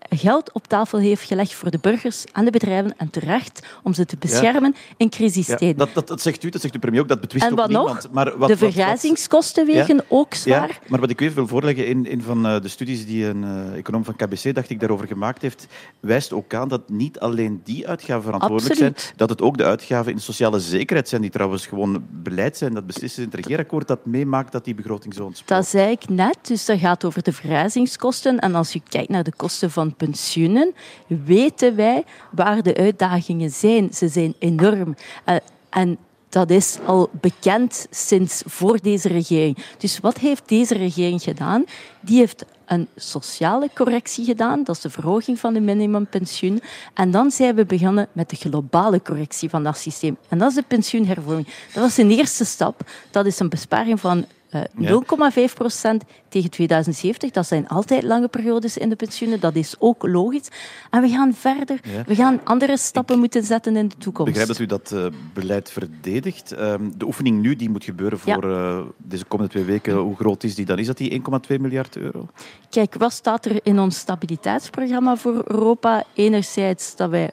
geld 0.09 0.51
op 0.51 0.67
tafel 0.67 0.99
heeft 0.99 1.23
gelegd 1.23 1.53
voor 1.53 1.71
de 1.71 1.77
burgers 1.81 2.23
en 2.33 2.45
de 2.45 2.51
bedrijven 2.51 2.97
en 2.97 3.09
terecht 3.09 3.65
om 3.83 3.94
ze 3.94 4.05
te 4.05 4.17
beschermen 4.19 4.75
in 4.97 5.09
crisistijden. 5.09 5.85
Ja, 5.85 5.94
dat, 5.94 6.07
dat, 6.07 6.21
zegt 6.21 6.44
u, 6.44 6.49
dat 6.49 6.61
zegt 6.61 6.73
de 6.73 6.79
premier 6.79 7.01
ook, 7.01 7.07
dat 7.07 7.21
betwist 7.21 7.45
en 7.45 7.59
ook 7.59 7.67
niemand. 7.67 8.03
Nog? 8.03 8.11
Maar 8.11 8.38
wat, 8.38 8.49
de 8.49 8.57
vergrijzingskosten 8.57 9.65
wegen 9.65 10.05
ook 10.07 10.33
zwaar. 10.33 10.67
Ja, 10.67 10.75
maar 10.88 10.99
wat 10.99 11.09
ik 11.09 11.21
u 11.21 11.31
wil 11.31 11.47
voorleggen, 11.47 11.88
in 11.88 12.07
een 12.09 12.21
van 12.21 12.45
eh, 12.45 12.61
de 12.61 12.67
studies 12.67 13.05
die 13.05 13.25
een 13.25 13.44
uh, 13.44 13.77
econoom 13.77 14.03
van 14.03 14.15
KBC, 14.15 14.55
dacht 14.55 14.69
ik, 14.69 14.79
daarover 14.79 15.07
gemaakt 15.07 15.41
heeft, 15.41 15.67
wijst 15.99 16.33
ook 16.33 16.53
aan 16.53 16.67
dat 16.67 16.89
niet 16.89 17.19
alleen 17.19 17.61
die 17.63 17.88
uitgaven 17.88 18.23
verantwoordelijk 18.23 18.71
Absoluut. 18.71 19.01
zijn, 19.01 19.13
dat 19.15 19.29
het 19.29 19.41
ook 19.41 19.57
de 19.57 19.63
uitgaven 19.63 20.11
in 20.11 20.19
sociale 20.19 20.59
zekerheid 20.59 21.09
zijn, 21.09 21.21
die 21.21 21.31
trouwens 21.31 21.65
gewoon 21.65 22.05
beleid 22.11 22.57
zijn, 22.57 22.73
dat 22.73 22.88
beslissen 22.88 23.23
in 23.23 23.29
het 23.29 23.39
regeerakkoord, 23.39 23.88
dat 23.88 24.05
meemaakt 24.05 24.51
dat 24.51 24.65
die 24.65 24.75
begroting 24.75 25.13
zo 25.13 25.23
ontspoort. 25.23 25.59
Dat 25.59 25.67
zei 25.67 25.91
ik 25.91 26.09
net, 26.09 26.38
dus 26.41 26.65
dat 26.65 26.79
gaat 26.79 27.05
over 27.05 27.23
de 27.23 27.33
vergrijzingskosten. 27.33 28.39
En 28.39 28.55
als 28.55 28.73
je 28.73 28.81
kijkt 28.89 29.09
naar 29.09 29.23
de 29.23 29.33
kosten 29.35 29.71
van 29.71 29.86
pensioenen, 29.95 30.73
weten 31.07 31.75
wij 31.75 32.03
waar 32.31 32.63
de 32.63 32.75
uitdagingen 32.75 33.49
zijn. 33.49 33.93
Ze 33.93 34.07
zijn 34.07 34.35
enorm. 34.39 34.95
Uh, 35.25 35.35
en 35.69 35.97
dat 36.29 36.49
is 36.49 36.77
al 36.85 37.09
bekend 37.21 37.87
sinds 37.89 38.43
voor 38.45 38.79
deze 38.81 39.07
regering. 39.07 39.57
Dus 39.77 39.99
wat 39.99 40.17
heeft 40.17 40.49
deze 40.49 40.73
regering 40.73 41.21
gedaan? 41.21 41.65
Die 42.01 42.17
heeft 42.17 42.45
een 42.65 42.87
sociale 42.95 43.69
correctie 43.75 44.25
gedaan, 44.25 44.63
dat 44.63 44.75
is 44.75 44.81
de 44.81 44.89
verhoging 44.89 45.39
van 45.39 45.53
de 45.53 45.59
minimumpensioen. 45.59 46.61
En 46.94 47.11
dan 47.11 47.31
zijn 47.31 47.56
we 47.56 47.65
begonnen 47.65 48.07
met 48.11 48.29
de 48.29 48.35
globale 48.35 49.01
correctie 49.01 49.49
van 49.49 49.63
dat 49.63 49.77
systeem. 49.77 50.17
En 50.29 50.37
dat 50.37 50.49
is 50.49 50.56
de 50.56 50.63
pensioenhervorming. 50.67 51.47
Dat 51.73 51.83
was 51.83 51.97
een 51.97 52.11
eerste 52.11 52.45
stap. 52.45 52.81
Dat 53.11 53.25
is 53.25 53.39
een 53.39 53.49
besparing 53.49 53.99
van 53.99 54.25
uh, 54.51 55.49
0,5 55.49 55.54
procent 55.54 56.04
tegen 56.30 56.49
2070. 56.49 57.31
Dat 57.31 57.47
zijn 57.47 57.68
altijd 57.68 58.04
lange 58.04 58.27
periodes 58.27 58.77
in 58.77 58.89
de 58.89 58.95
pensioenen. 58.95 59.39
Dat 59.39 59.56
is 59.56 59.75
ook 59.80 60.07
logisch. 60.07 60.47
En 60.89 61.01
we 61.01 61.09
gaan 61.09 61.33
verder. 61.33 61.80
Ja. 61.83 62.04
We 62.06 62.16
gaan 62.16 62.39
andere 62.44 62.77
stappen 62.77 63.16
ik 63.18 63.19
moeten 63.19 63.44
zetten 63.44 63.75
in 63.75 63.87
de 63.87 63.97
toekomst. 63.97 64.27
Ik 64.30 64.37
begrijp 64.37 64.47
dat 64.47 64.59
u 64.59 64.66
dat 64.66 64.92
uh, 64.94 65.19
beleid 65.33 65.71
verdedigt. 65.71 66.54
Uh, 66.54 66.73
de 66.97 67.06
oefening 67.06 67.42
nu 67.42 67.56
die 67.56 67.69
moet 67.69 67.83
gebeuren 67.83 68.19
voor 68.19 68.49
ja. 68.49 68.77
uh, 68.77 68.81
deze 68.97 69.25
komende 69.25 69.51
twee 69.51 69.63
weken, 69.63 69.94
hoe 69.94 70.16
groot 70.16 70.44
is 70.44 70.56
die 70.56 70.66
dan? 70.66 70.80
Is 70.80 70.87
dat 70.87 70.97
die 70.97 71.21
1,2 71.51 71.59
miljard 71.59 71.97
euro? 71.97 72.27
Kijk, 72.69 72.95
wat 72.97 73.11
staat 73.13 73.45
er 73.45 73.59
in 73.63 73.80
ons 73.80 73.97
stabiliteitsprogramma 73.97 75.18
voor 75.18 75.44
Europa? 75.45 76.04
Enerzijds 76.13 76.95
dat 76.95 77.09
wij 77.09 77.30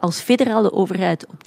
als 0.00 0.20
federale 0.20 0.72
overheid 0.72 1.26
op 1.26 1.42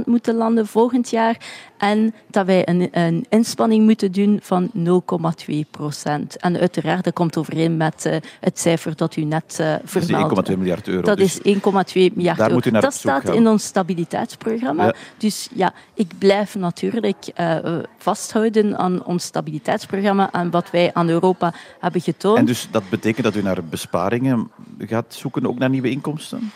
3% 0.00 0.04
moeten 0.04 0.34
landen 0.34 0.66
volgend 0.66 1.10
jaar. 1.10 1.36
En 1.78 2.14
dat 2.30 2.46
wij 2.46 2.68
een, 2.68 2.88
een 2.90 3.26
inspanning 3.28 3.84
moeten 3.84 4.12
doen 4.12 4.25
van 4.42 4.70
0,2 4.74 5.54
procent. 5.70 6.36
En 6.36 6.58
uiteraard, 6.58 7.04
dat 7.04 7.12
komt 7.12 7.36
overeen 7.36 7.76
met 7.76 8.04
uh, 8.06 8.16
het 8.40 8.58
cijfer 8.58 8.96
dat 8.96 9.16
u 9.16 9.24
net 9.24 9.58
uh, 9.60 9.74
vermeldde. 9.84 10.34
Dat 10.34 10.48
is 10.48 10.54
1,2 10.54 10.58
miljard 10.58 10.88
euro. 10.88 11.02
Dat 11.02 11.18
dus 11.18 11.38
is 11.40 11.54
1,2 11.54 11.60
miljard 11.62 12.38
daar 12.38 12.38
euro. 12.38 12.54
Moet 12.54 12.66
u 12.66 12.70
naar 12.70 12.80
dat 12.80 12.94
staat 12.94 13.24
gaan. 13.24 13.34
in 13.34 13.48
ons 13.48 13.64
stabiliteitsprogramma. 13.64 14.84
Ja. 14.84 14.94
Dus 15.16 15.48
ja, 15.54 15.72
ik 15.94 16.12
blijf 16.18 16.54
natuurlijk 16.54 17.32
uh, 17.40 17.78
vasthouden 17.98 18.78
aan 18.78 19.04
ons 19.04 19.24
stabiliteitsprogramma 19.24 20.32
en 20.32 20.50
wat 20.50 20.70
wij 20.70 20.90
aan 20.94 21.08
Europa 21.08 21.54
hebben 21.80 22.00
getoond. 22.00 22.38
En 22.38 22.44
dus 22.44 22.68
dat 22.70 22.88
betekent 22.88 23.24
dat 23.24 23.36
u 23.36 23.42
naar 23.42 23.64
besparingen 23.64 24.50
gaat 24.78 25.14
zoeken 25.14 25.46
ook 25.46 25.58
naar 25.58 25.70
nieuwe 25.70 25.90
inkomsten? 25.90 26.50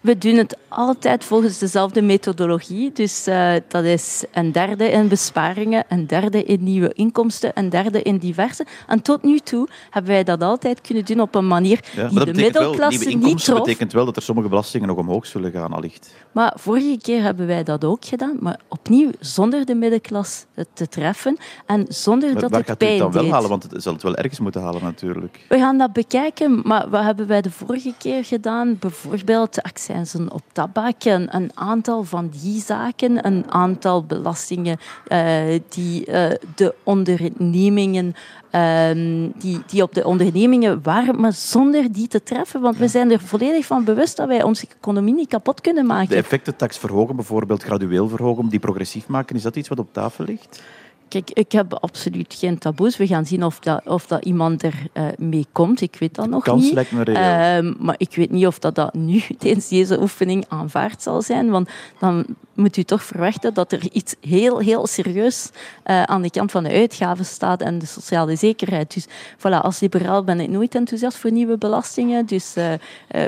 We 0.00 0.18
doen 0.18 0.36
het 0.36 0.56
altijd 0.68 1.24
volgens 1.24 1.58
dezelfde 1.58 2.02
methodologie. 2.02 2.92
Dus 2.92 3.28
uh, 3.28 3.52
dat 3.68 3.84
is 3.84 4.24
een 4.32 4.52
derde 4.52 4.90
in 4.90 5.08
besparingen, 5.08 5.84
een 5.88 6.06
derde 6.06 6.44
in 6.44 6.62
nieuwe 6.62 6.92
inkomsten, 6.92 7.50
een 7.54 7.68
derde 7.68 8.02
in 8.02 8.18
diverse. 8.18 8.66
En 8.86 9.02
tot 9.02 9.22
nu 9.22 9.38
toe 9.38 9.68
hebben 9.90 10.12
wij 10.12 10.24
dat 10.24 10.42
altijd 10.42 10.80
kunnen 10.80 11.04
doen 11.04 11.20
op 11.20 11.34
een 11.34 11.46
manier 11.46 11.80
ja, 11.96 12.08
die 12.08 12.24
de 12.24 12.34
middelklasse 12.34 13.04
wel, 13.04 13.18
niet 13.18 13.44
trof. 13.44 13.56
Dat 13.56 13.66
betekent 13.66 13.92
wel 13.92 14.04
dat 14.04 14.16
er 14.16 14.22
sommige 14.22 14.48
belastingen 14.48 14.88
nog 14.88 14.96
omhoog 14.96 15.26
zullen 15.26 15.52
gaan, 15.52 15.72
allicht. 15.72 16.14
Maar 16.32 16.52
vorige 16.56 16.98
keer 17.02 17.22
hebben 17.22 17.46
wij 17.46 17.62
dat 17.62 17.84
ook 17.84 18.04
gedaan, 18.04 18.36
maar 18.40 18.60
opnieuw 18.68 19.10
zonder 19.20 19.64
de 19.64 19.74
middenklasse 19.74 20.44
te 20.72 20.88
treffen 20.88 21.36
en 21.66 21.84
zonder 21.88 22.32
maar 22.32 22.40
dat 22.40 22.50
waar 22.50 22.60
het 22.60 22.68
gaat 22.68 22.78
pijn 22.78 22.90
u 22.90 23.02
het 23.02 23.12
dan 23.12 23.22
wel 23.22 23.32
halen? 23.32 23.48
Want 23.48 23.62
het 23.62 23.82
zal 23.82 23.92
het 23.92 24.02
wel 24.02 24.16
ergens 24.16 24.40
moeten 24.40 24.62
halen, 24.62 24.82
natuurlijk. 24.82 25.38
We 25.48 25.58
gaan 25.58 25.78
dat 25.78 25.92
bekijken, 25.92 26.60
maar 26.64 26.88
wat 26.90 27.02
hebben 27.02 27.26
wij 27.26 27.40
de 27.40 27.50
vorige 27.50 27.94
keer 27.98 28.24
gedaan? 28.24 28.76
Bijvoorbeeld 28.78 29.62
accijnzen 29.88 30.32
op 30.32 30.42
tabak, 30.52 31.04
een, 31.04 31.36
een 31.36 31.50
aantal 31.54 32.04
van 32.04 32.30
die 32.40 32.60
zaken, 32.60 33.26
een 33.26 33.44
aantal 33.48 34.04
belastingen 34.04 34.78
uh, 35.08 35.60
die 35.68 36.10
uh, 36.10 36.30
de 36.54 36.74
ondernemingen 36.82 38.14
Um, 38.52 39.32
die, 39.38 39.60
die 39.66 39.82
op 39.82 39.94
de 39.94 40.04
ondernemingen 40.04 40.82
waren, 40.82 41.20
maar 41.20 41.32
zonder 41.32 41.92
die 41.92 42.08
te 42.08 42.22
treffen. 42.22 42.60
Want 42.60 42.76
we 42.76 42.88
zijn 42.88 43.10
er 43.10 43.20
volledig 43.20 43.66
van 43.66 43.84
bewust 43.84 44.16
dat 44.16 44.28
wij 44.28 44.42
onze 44.42 44.66
economie 44.78 45.14
niet 45.14 45.28
kapot 45.28 45.60
kunnen 45.60 45.86
maken. 45.86 46.08
De 46.08 46.16
effectentax 46.16 46.78
verhogen, 46.78 47.16
bijvoorbeeld 47.16 47.62
gradueel 47.62 48.08
verhogen, 48.08 48.48
die 48.48 48.58
progressief 48.58 49.06
maken, 49.06 49.36
is 49.36 49.42
dat 49.42 49.56
iets 49.56 49.68
wat 49.68 49.78
op 49.78 49.92
tafel 49.92 50.24
ligt? 50.24 50.62
Kijk, 51.08 51.30
ik 51.30 51.52
heb 51.52 51.74
absoluut 51.74 52.34
geen 52.34 52.58
taboes. 52.58 52.96
We 52.96 53.06
gaan 53.06 53.26
zien 53.26 53.44
of 53.44 53.58
dat, 53.58 53.86
of 53.86 54.06
dat 54.06 54.24
iemand 54.24 54.62
er 54.62 54.74
uh, 54.94 55.04
mee 55.18 55.46
komt. 55.52 55.80
Ik 55.80 55.96
weet 55.98 56.14
dat 56.14 56.24
de 56.24 56.30
nog 56.30 56.42
kans 56.42 56.62
niet. 56.62 56.72
lijkt 56.72 56.92
me 56.92 57.02
reëel. 57.02 57.64
Uh, 57.64 57.74
maar 57.78 57.94
ik 57.98 58.14
weet 58.14 58.30
niet 58.30 58.46
of 58.46 58.58
dat, 58.58 58.74
dat 58.74 58.94
nu 58.94 59.22
tijdens 59.38 59.68
deze 59.68 60.00
oefening 60.00 60.44
aanvaard 60.48 61.02
zal 61.02 61.22
zijn. 61.22 61.50
Want 61.50 61.68
dan 61.98 62.26
moet 62.54 62.76
u 62.76 62.82
toch 62.82 63.02
verwachten 63.02 63.54
dat 63.54 63.72
er 63.72 63.92
iets 63.92 64.14
heel, 64.20 64.58
heel 64.58 64.86
serieus 64.86 65.50
uh, 65.86 66.02
aan 66.02 66.22
de 66.22 66.30
kant 66.30 66.50
van 66.50 66.62
de 66.62 66.70
uitgaven 66.70 67.24
staat 67.24 67.60
en 67.60 67.78
de 67.78 67.86
sociale 67.86 68.36
zekerheid. 68.36 68.94
Dus 68.94 69.06
voilà, 69.36 69.62
als 69.62 69.80
liberaal 69.80 70.24
ben 70.24 70.40
ik 70.40 70.48
nooit 70.48 70.74
enthousiast 70.74 71.16
voor 71.16 71.32
nieuwe 71.32 71.58
belastingen. 71.58 72.26
Dus 72.26 72.56
uh, 72.56 72.72
uh, 72.72 72.78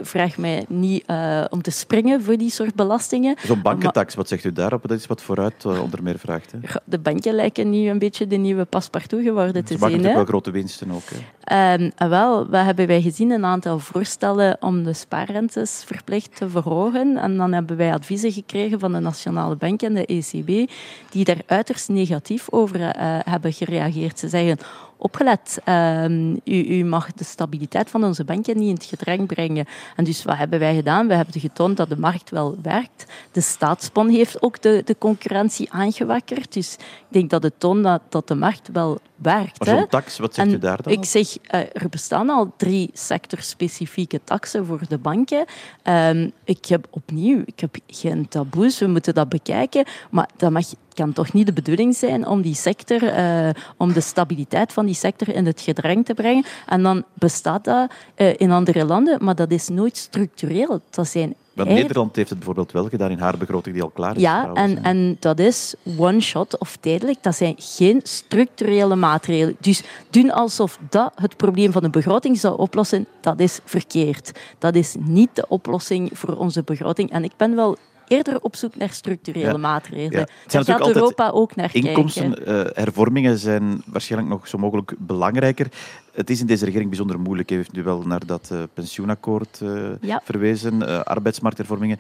vraag 0.03 0.37
mij 0.39 0.65
niet 0.69 1.05
om 1.51 1.63
te 1.63 1.71
springen 1.71 2.23
voor 2.23 2.37
die 2.37 2.51
soort 2.51 2.75
belastingen. 2.75 3.37
Zo'n 3.45 3.63
bankentax, 3.63 4.15
wat 4.15 4.29
zegt 4.29 4.45
u 4.45 4.53
daarop? 4.53 4.89
Dat 4.89 4.99
is 4.99 5.07
wat 5.07 5.23
vooruit 5.23 5.67
onder 5.67 6.03
meer 6.03 6.19
vraagt. 6.19 6.53
Hè? 6.53 6.59
De 6.85 6.99
banken 6.99 7.35
lijken 7.35 7.70
een 7.73 7.99
beetje 7.99 8.27
de 8.27 8.37
nieuwe 8.37 8.65
paspartout 8.65 9.23
geworden 9.23 9.65
te 9.65 9.73
Ze 9.73 9.79
zijn. 9.79 9.91
maken 9.93 10.09
hè? 10.09 10.15
wel 10.15 10.25
grote 10.25 10.51
winsten 10.51 10.91
ook. 10.91 11.03
Hè? 11.05 11.75
Um, 11.75 11.93
wel, 12.09 12.49
wat 12.49 12.65
hebben 12.65 12.87
wij 12.87 13.03
gezien? 13.03 13.31
Een 13.31 13.45
aantal 13.45 13.79
voorstellen 13.79 14.57
om 14.61 14.85
de 14.85 14.93
spaarrentes 14.93 15.83
verplicht 15.87 16.37
te 16.37 16.49
verhogen. 16.49 17.17
En 17.17 17.37
dan 17.37 17.53
hebben 17.53 17.77
wij 17.77 17.93
adviezen 17.93 18.33
gekregen 18.33 18.81
van 18.81 18.93
de 18.93 18.99
Nationale 18.99 19.57
Bank 19.57 19.83
en 19.83 19.95
de 19.95 20.07
ECB, 20.07 20.71
die 21.11 21.25
daar 21.25 21.43
uiterst 21.47 21.89
negatief 21.89 22.51
over 22.51 22.81
uh, 22.81 22.91
hebben 23.25 23.53
gereageerd. 23.53 24.19
Ze 24.19 24.29
zeggen, 24.29 24.59
opgelet, 25.01 25.59
um, 25.69 26.41
u, 26.45 26.79
u, 26.79 26.85
mag 26.85 27.13
de 27.13 27.25
stabiliteit 27.25 27.91
van 27.91 28.05
onze 28.05 28.25
banken 28.25 28.59
niet 28.59 28.69
in 28.69 28.75
het 28.75 28.85
gedrang 28.85 29.27
brengen. 29.27 29.67
En 29.97 30.05
dus 30.05 30.25
wat 30.25 30.37
hebben 30.37 30.59
wij 30.59 30.75
gedaan? 30.75 31.09
We 31.09 31.15
hebben 31.15 31.41
getoond 31.41 31.77
dat 31.77 31.89
de 31.89 31.99
markt 31.99 32.31
wel 32.31 32.57
werkt. 32.63 33.07
De 33.33 33.41
staatsbon 33.41 34.09
heeft 34.09 34.43
ook 34.43 34.63
de, 34.63 34.83
de 34.85 34.97
concurrentie 34.99 35.73
aangewakkerd. 35.73 36.53
Dus 36.53 36.75
ik 36.75 37.07
denk 37.09 37.31
dat 37.31 37.43
het 37.43 37.55
toont 37.59 37.85
dat, 37.85 38.03
dat 38.09 38.29
de 38.29 38.35
markt 38.35 38.69
wel 38.73 39.01
werkt. 39.23 39.59
Maar 39.59 39.77
zo'n 39.77 39.89
tax, 39.89 40.19
wat 40.19 40.35
zegt 40.35 40.49
en 40.49 40.55
u 40.55 40.59
daar 40.59 40.83
dan? 40.83 40.93
Ik 40.93 41.05
zeg, 41.05 41.27
uh, 41.29 41.61
er 41.61 41.89
bestaan 41.91 42.31
al 42.31 42.53
drie 42.57 42.91
sectorspecifieke 42.93 44.21
taxen 44.25 44.67
voor 44.67 44.81
de 44.89 44.99
banken. 44.99 45.45
Um, 45.85 46.33
ik 46.45 46.67
heb 46.67 46.87
opnieuw, 46.91 47.43
ik 47.45 47.61
heb 47.61 47.77
geen 47.87 48.29
taboes, 48.29 48.79
we 48.79 48.87
moeten 48.87 49.15
dat 49.15 49.29
bekijken. 49.29 49.85
Maar 50.11 50.29
dat 50.37 50.51
mag 50.51 50.65
kan 50.95 51.13
toch 51.13 51.33
niet 51.33 51.47
de 51.47 51.53
bedoeling 51.53 51.97
zijn 51.97 52.27
om 52.27 52.43
die 52.43 52.55
sector, 52.55 53.03
uh, 53.03 53.49
om 53.77 53.93
de 53.93 54.01
stabiliteit 54.01 54.73
van 54.73 54.87
die 54.87 54.95
sector 54.95 55.29
in 55.35 55.47
het 55.47 55.61
gedrang 55.61 56.05
te 56.05 56.15
brengen. 56.15 56.45
En 56.67 56.83
dan 56.83 57.05
bestaat 57.15 57.65
dat 57.65 57.91
uh, 58.17 58.35
in 58.37 58.51
andere 58.51 58.85
landen, 58.85 59.25
maar 59.25 59.35
dat 59.35 59.51
is 59.51 59.69
nooit 59.69 59.97
structureel. 59.97 60.81
Dat 60.91 61.09
zijn 61.09 61.35
want 61.65 61.77
Nederland 61.79 62.17
heeft 62.17 62.29
het 62.29 62.39
bijvoorbeeld 62.39 62.73
wel 62.73 62.89
gedaan 62.89 63.11
in 63.11 63.19
haar 63.19 63.37
begroting 63.39 63.75
die 63.75 63.85
al 63.85 63.91
klaar 63.91 64.17
is. 64.17 64.23
Ja, 64.23 64.41
trouwens, 64.41 64.75
en, 64.75 64.83
en 64.85 65.17
dat 65.21 65.39
is 65.39 65.75
one 65.97 66.21
shot 66.21 66.59
of 66.59 66.77
tijdelijk. 66.81 67.23
Dat 67.23 67.37
zijn 67.37 67.55
geen 67.59 68.01
structurele 68.03 68.97
maatregelen. 68.97 69.57
Dus 69.61 69.83
doen 70.11 70.31
alsof 70.31 70.79
dat 70.89 71.13
het 71.15 71.37
probleem 71.37 71.73
van 71.73 71.83
de 71.83 71.91
begroting 71.91 72.39
zou 72.39 72.59
oplossen, 72.59 73.07
dat 73.21 73.41
is 73.41 73.61
verkeerd. 73.65 74.33
Dat 74.59 74.75
is 74.75 74.95
niet 74.99 75.31
de 75.33 75.45
oplossing 75.49 76.11
voor 76.13 76.37
onze 76.37 76.63
begroting. 76.63 77.11
En 77.11 77.25
ik 77.25 77.33
ben 77.37 77.55
wel 77.55 77.77
eerder 78.11 78.41
op 78.43 78.57
zoek 78.57 78.77
naar 78.77 78.91
structurele 78.91 79.47
Ja. 79.47 79.57
maatregelen. 79.57 80.19
Ja. 80.21 80.27
Daar 80.47 80.65
gaat 80.65 80.87
Europa 80.89 81.31
ook 81.31 81.57
naar 81.57 81.71
kijken. 81.71 81.91
Inkomsten, 81.91 82.47
eh, 82.47 82.55
hervormingen 82.73 83.39
zijn 83.39 83.83
waarschijnlijk 83.87 84.33
nog 84.33 84.49
zo 84.49 84.59
mogelijk 84.59 84.95
belangrijker. 84.99 85.67
Het 86.13 86.31
is 86.31 86.41
in 86.41 86.47
deze 86.47 86.65
regering 86.65 86.89
bijzonder 86.89 87.21
moeilijk. 87.21 87.51
U 87.51 87.55
heeft 87.55 87.73
nu 87.73 87.83
wel 87.83 88.03
naar 88.03 88.27
dat 88.27 88.49
eh, 88.53 88.63
pensioenakkoord 88.75 89.61
eh, 89.63 89.89
Ja. 90.01 90.21
verwezen, 90.25 90.89
eh, 90.89 91.01
arbeidsmarkthervormingen. 91.01 91.99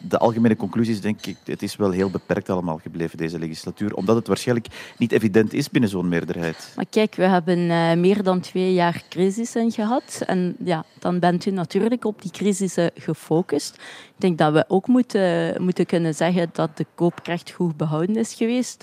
De 0.00 0.18
algemene 0.18 0.56
conclusie 0.56 0.94
is 0.94 1.00
denk 1.00 1.26
ik, 1.26 1.36
het 1.44 1.62
is 1.62 1.76
wel 1.76 1.90
heel 1.90 2.10
beperkt 2.10 2.50
allemaal 2.50 2.78
gebleven 2.82 3.18
deze 3.18 3.38
legislatuur, 3.38 3.94
omdat 3.94 4.16
het 4.16 4.26
waarschijnlijk 4.26 4.94
niet 4.98 5.12
evident 5.12 5.52
is 5.52 5.70
binnen 5.70 5.90
zo'n 5.90 6.08
meerderheid. 6.08 6.72
Maar 6.76 6.84
kijk, 6.90 7.14
we 7.14 7.22
hebben 7.22 7.66
meer 8.00 8.22
dan 8.22 8.40
twee 8.40 8.72
jaar 8.72 9.02
crisissen 9.08 9.72
gehad. 9.72 10.22
En 10.26 10.56
ja, 10.64 10.84
dan 10.98 11.18
bent 11.18 11.46
u 11.46 11.50
natuurlijk 11.50 12.04
op 12.04 12.22
die 12.22 12.30
crisissen 12.30 12.90
gefocust. 12.94 13.74
Ik 14.14 14.26
denk 14.26 14.38
dat 14.38 14.52
we 14.52 14.64
ook 14.68 14.86
moeten, 14.86 15.54
moeten 15.62 15.86
kunnen 15.86 16.14
zeggen 16.14 16.50
dat 16.52 16.76
de 16.76 16.86
koopkracht 16.94 17.50
goed 17.50 17.76
behouden 17.76 18.16
is 18.16 18.34
geweest. 18.34 18.82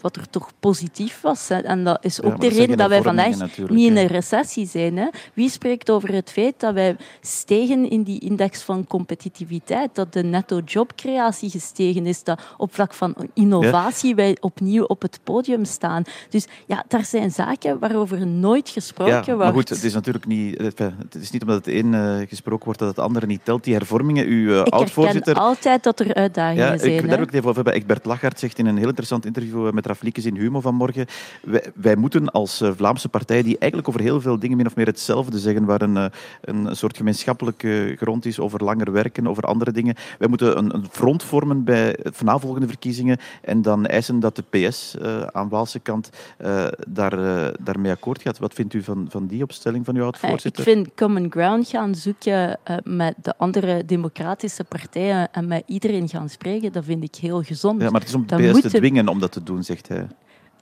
wat 0.00 0.16
er 0.16 0.30
toch 0.30 0.50
positief 0.60 1.20
was. 1.20 1.48
Hè. 1.48 1.58
En 1.58 1.84
dat 1.84 2.04
is 2.04 2.22
ook 2.22 2.40
de 2.40 2.48
reden 2.48 2.76
dat 2.76 2.88
wij 2.88 3.02
vandaag 3.02 3.36
natuurlijk, 3.50 3.78
niet 3.78 3.90
in 3.90 3.96
een 3.96 4.06
recessie 4.06 4.66
zijn. 4.66 4.96
Hè. 4.96 5.08
Wie 5.34 5.50
spreekt 5.50 5.90
over 5.90 6.12
het 6.12 6.30
feit 6.30 6.60
dat 6.60 6.74
wij 6.74 6.96
stegen 7.20 7.90
in 7.90 8.02
die 8.02 8.20
index 8.20 8.62
van 8.62 8.86
competitiviteit? 8.86 9.90
Dat 9.92 10.12
de 10.12 10.22
netto 10.22 10.60
jobcreatie 10.64 11.50
gestegen 11.50 12.06
is? 12.06 12.24
Dat 12.24 12.40
op 12.56 12.74
vlak 12.74 12.94
van 12.94 13.14
innovatie 13.34 14.14
wij 14.14 14.36
opnieuw 14.40 14.84
op 14.84 15.02
het 15.02 15.20
podium 15.24 15.64
staan? 15.64 16.02
Dus 16.28 16.46
ja, 16.66 16.84
daar 16.88 17.04
zijn 17.04 17.30
zaken 17.30 17.78
waarover 17.78 18.26
nooit 18.26 18.68
gesproken 18.68 19.14
Ja, 19.14 19.24
wordt. 19.24 19.38
maar 19.38 19.52
goed, 19.52 19.68
het 19.68 19.84
is 19.84 19.92
natuurlijk 19.94 20.26
niet, 20.26 20.56
enfin, 20.56 20.94
het 20.98 21.14
is 21.14 21.30
niet 21.30 21.42
omdat 21.42 21.64
het 21.64 21.74
een 21.74 21.94
eh, 21.94 22.28
gesproken 22.28 22.64
wordt 22.64 22.78
dat 22.78 22.88
het 22.88 22.98
andere 22.98 23.26
niet 23.26 23.44
telt. 23.44 23.64
Die 23.64 23.74
hervormingen, 23.74 24.26
uw 24.26 24.30
uh, 24.30 24.48
Ik 24.50 24.54
herken 24.54 24.72
oud-voorzitter... 24.72 25.34
altijd 25.34 25.82
dat 25.82 26.00
er 26.00 26.14
uitdagingen 26.14 26.64
Ja, 26.64 26.78
zijn. 26.78 26.92
ik, 26.92 26.98
daar 27.00 27.08
wil 27.08 27.18
ik 27.18 27.24
het 27.26 27.34
even 27.34 27.48
over 27.48 27.54
hebben. 27.64 27.74
Egbert 27.74 28.04
Lachaert 28.04 28.38
zegt 28.38 28.58
in 28.58 28.66
een 28.66 28.76
heel 28.76 28.88
interessant 28.88 29.26
interview 29.26 29.66
eh, 29.66 29.72
met 29.72 29.86
Raflikes 29.86 30.24
in 30.24 30.36
Humo 30.36 30.60
vanmorgen 30.60 31.06
wij, 31.42 31.72
wij 31.74 31.96
moeten 31.96 32.30
als 32.30 32.60
eh, 32.60 32.70
Vlaamse 32.76 33.08
partij, 33.08 33.39
die 33.42 33.58
eigenlijk 33.58 33.88
over 33.88 34.00
heel 34.00 34.20
veel 34.20 34.38
dingen 34.38 34.56
min 34.56 34.66
of 34.66 34.76
meer 34.76 34.86
hetzelfde 34.86 35.38
zeggen, 35.38 35.64
waar 35.64 35.82
een, 35.82 35.96
eh, 35.96 36.04
een 36.40 36.76
soort 36.76 36.96
gemeenschappelijke 36.96 37.94
grond 37.98 38.26
is 38.26 38.38
over 38.40 38.64
langer 38.64 38.92
werken, 38.92 39.26
over 39.26 39.42
andere 39.42 39.72
dingen, 39.72 39.94
wij 40.18 40.28
moeten 40.28 40.58
een, 40.58 40.74
een 40.74 40.84
front 40.90 41.22
vormen 41.22 41.64
bij 41.64 41.92
de 42.02 42.12
navolgende 42.24 42.66
verkiezingen 42.66 43.18
en 43.42 43.62
dan 43.62 43.86
eisen 43.86 44.20
dat 44.20 44.36
de 44.36 44.42
PS 44.68 44.96
eh, 44.96 45.22
aan 45.22 45.48
Waalse 45.48 45.78
kant 45.80 46.10
eh, 46.36 46.66
daar, 46.88 47.16
daarmee 47.60 47.92
akkoord 47.92 48.22
gaat. 48.22 48.38
Wat 48.38 48.54
vindt 48.54 48.74
u 48.74 48.82
van, 48.82 49.06
van 49.10 49.26
die 49.26 49.42
opstelling 49.42 49.84
van 49.84 49.94
uw 49.96 50.00
Eh, 50.02 50.08
Ik 50.08 50.14
oud-voorzitter? 50.14 50.64
vind 50.64 50.88
common 50.94 51.30
ground 51.30 51.68
gaan 51.68 51.94
zoeken 51.94 52.58
met 52.84 53.14
de 53.22 53.34
andere 53.36 53.84
democratische 53.84 54.64
partijen 54.64 55.32
en 55.32 55.46
met 55.48 55.62
iedereen 55.66 56.08
gaan 56.08 56.28
spreken, 56.28 56.72
dat 56.72 56.84
vind 56.84 57.02
ik 57.04 57.14
heel 57.14 57.42
gezond. 57.42 57.82
Ja, 57.82 57.90
maar 57.90 58.00
het 58.00 58.08
is 58.08 58.14
om 58.14 58.26
de 58.26 58.36
PS 58.36 58.42
te 58.42 58.50
moeten- 58.52 58.70
dwingen 58.70 59.08
om 59.08 59.18
dat 59.20 59.32
te 59.32 59.42
doen, 59.42 59.62
zegt 59.62 59.88
hij. 59.88 60.06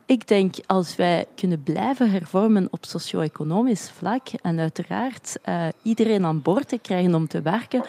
Ik 0.08 0.28
denk 0.28 0.54
als 0.66 0.96
wij 0.96 1.26
kunnen 1.34 1.62
blijven 1.62 2.10
hervormen 2.10 2.68
op 2.70 2.84
socio-economisch 2.84 3.90
vlak 3.90 4.28
en 4.42 4.58
uiteraard 4.58 5.38
eh, 5.42 5.66
iedereen 5.82 6.24
aan 6.24 6.42
boord 6.42 6.68
te 6.68 6.78
krijgen 6.78 7.14
om 7.14 7.28
te 7.28 7.42
werken, 7.42 7.84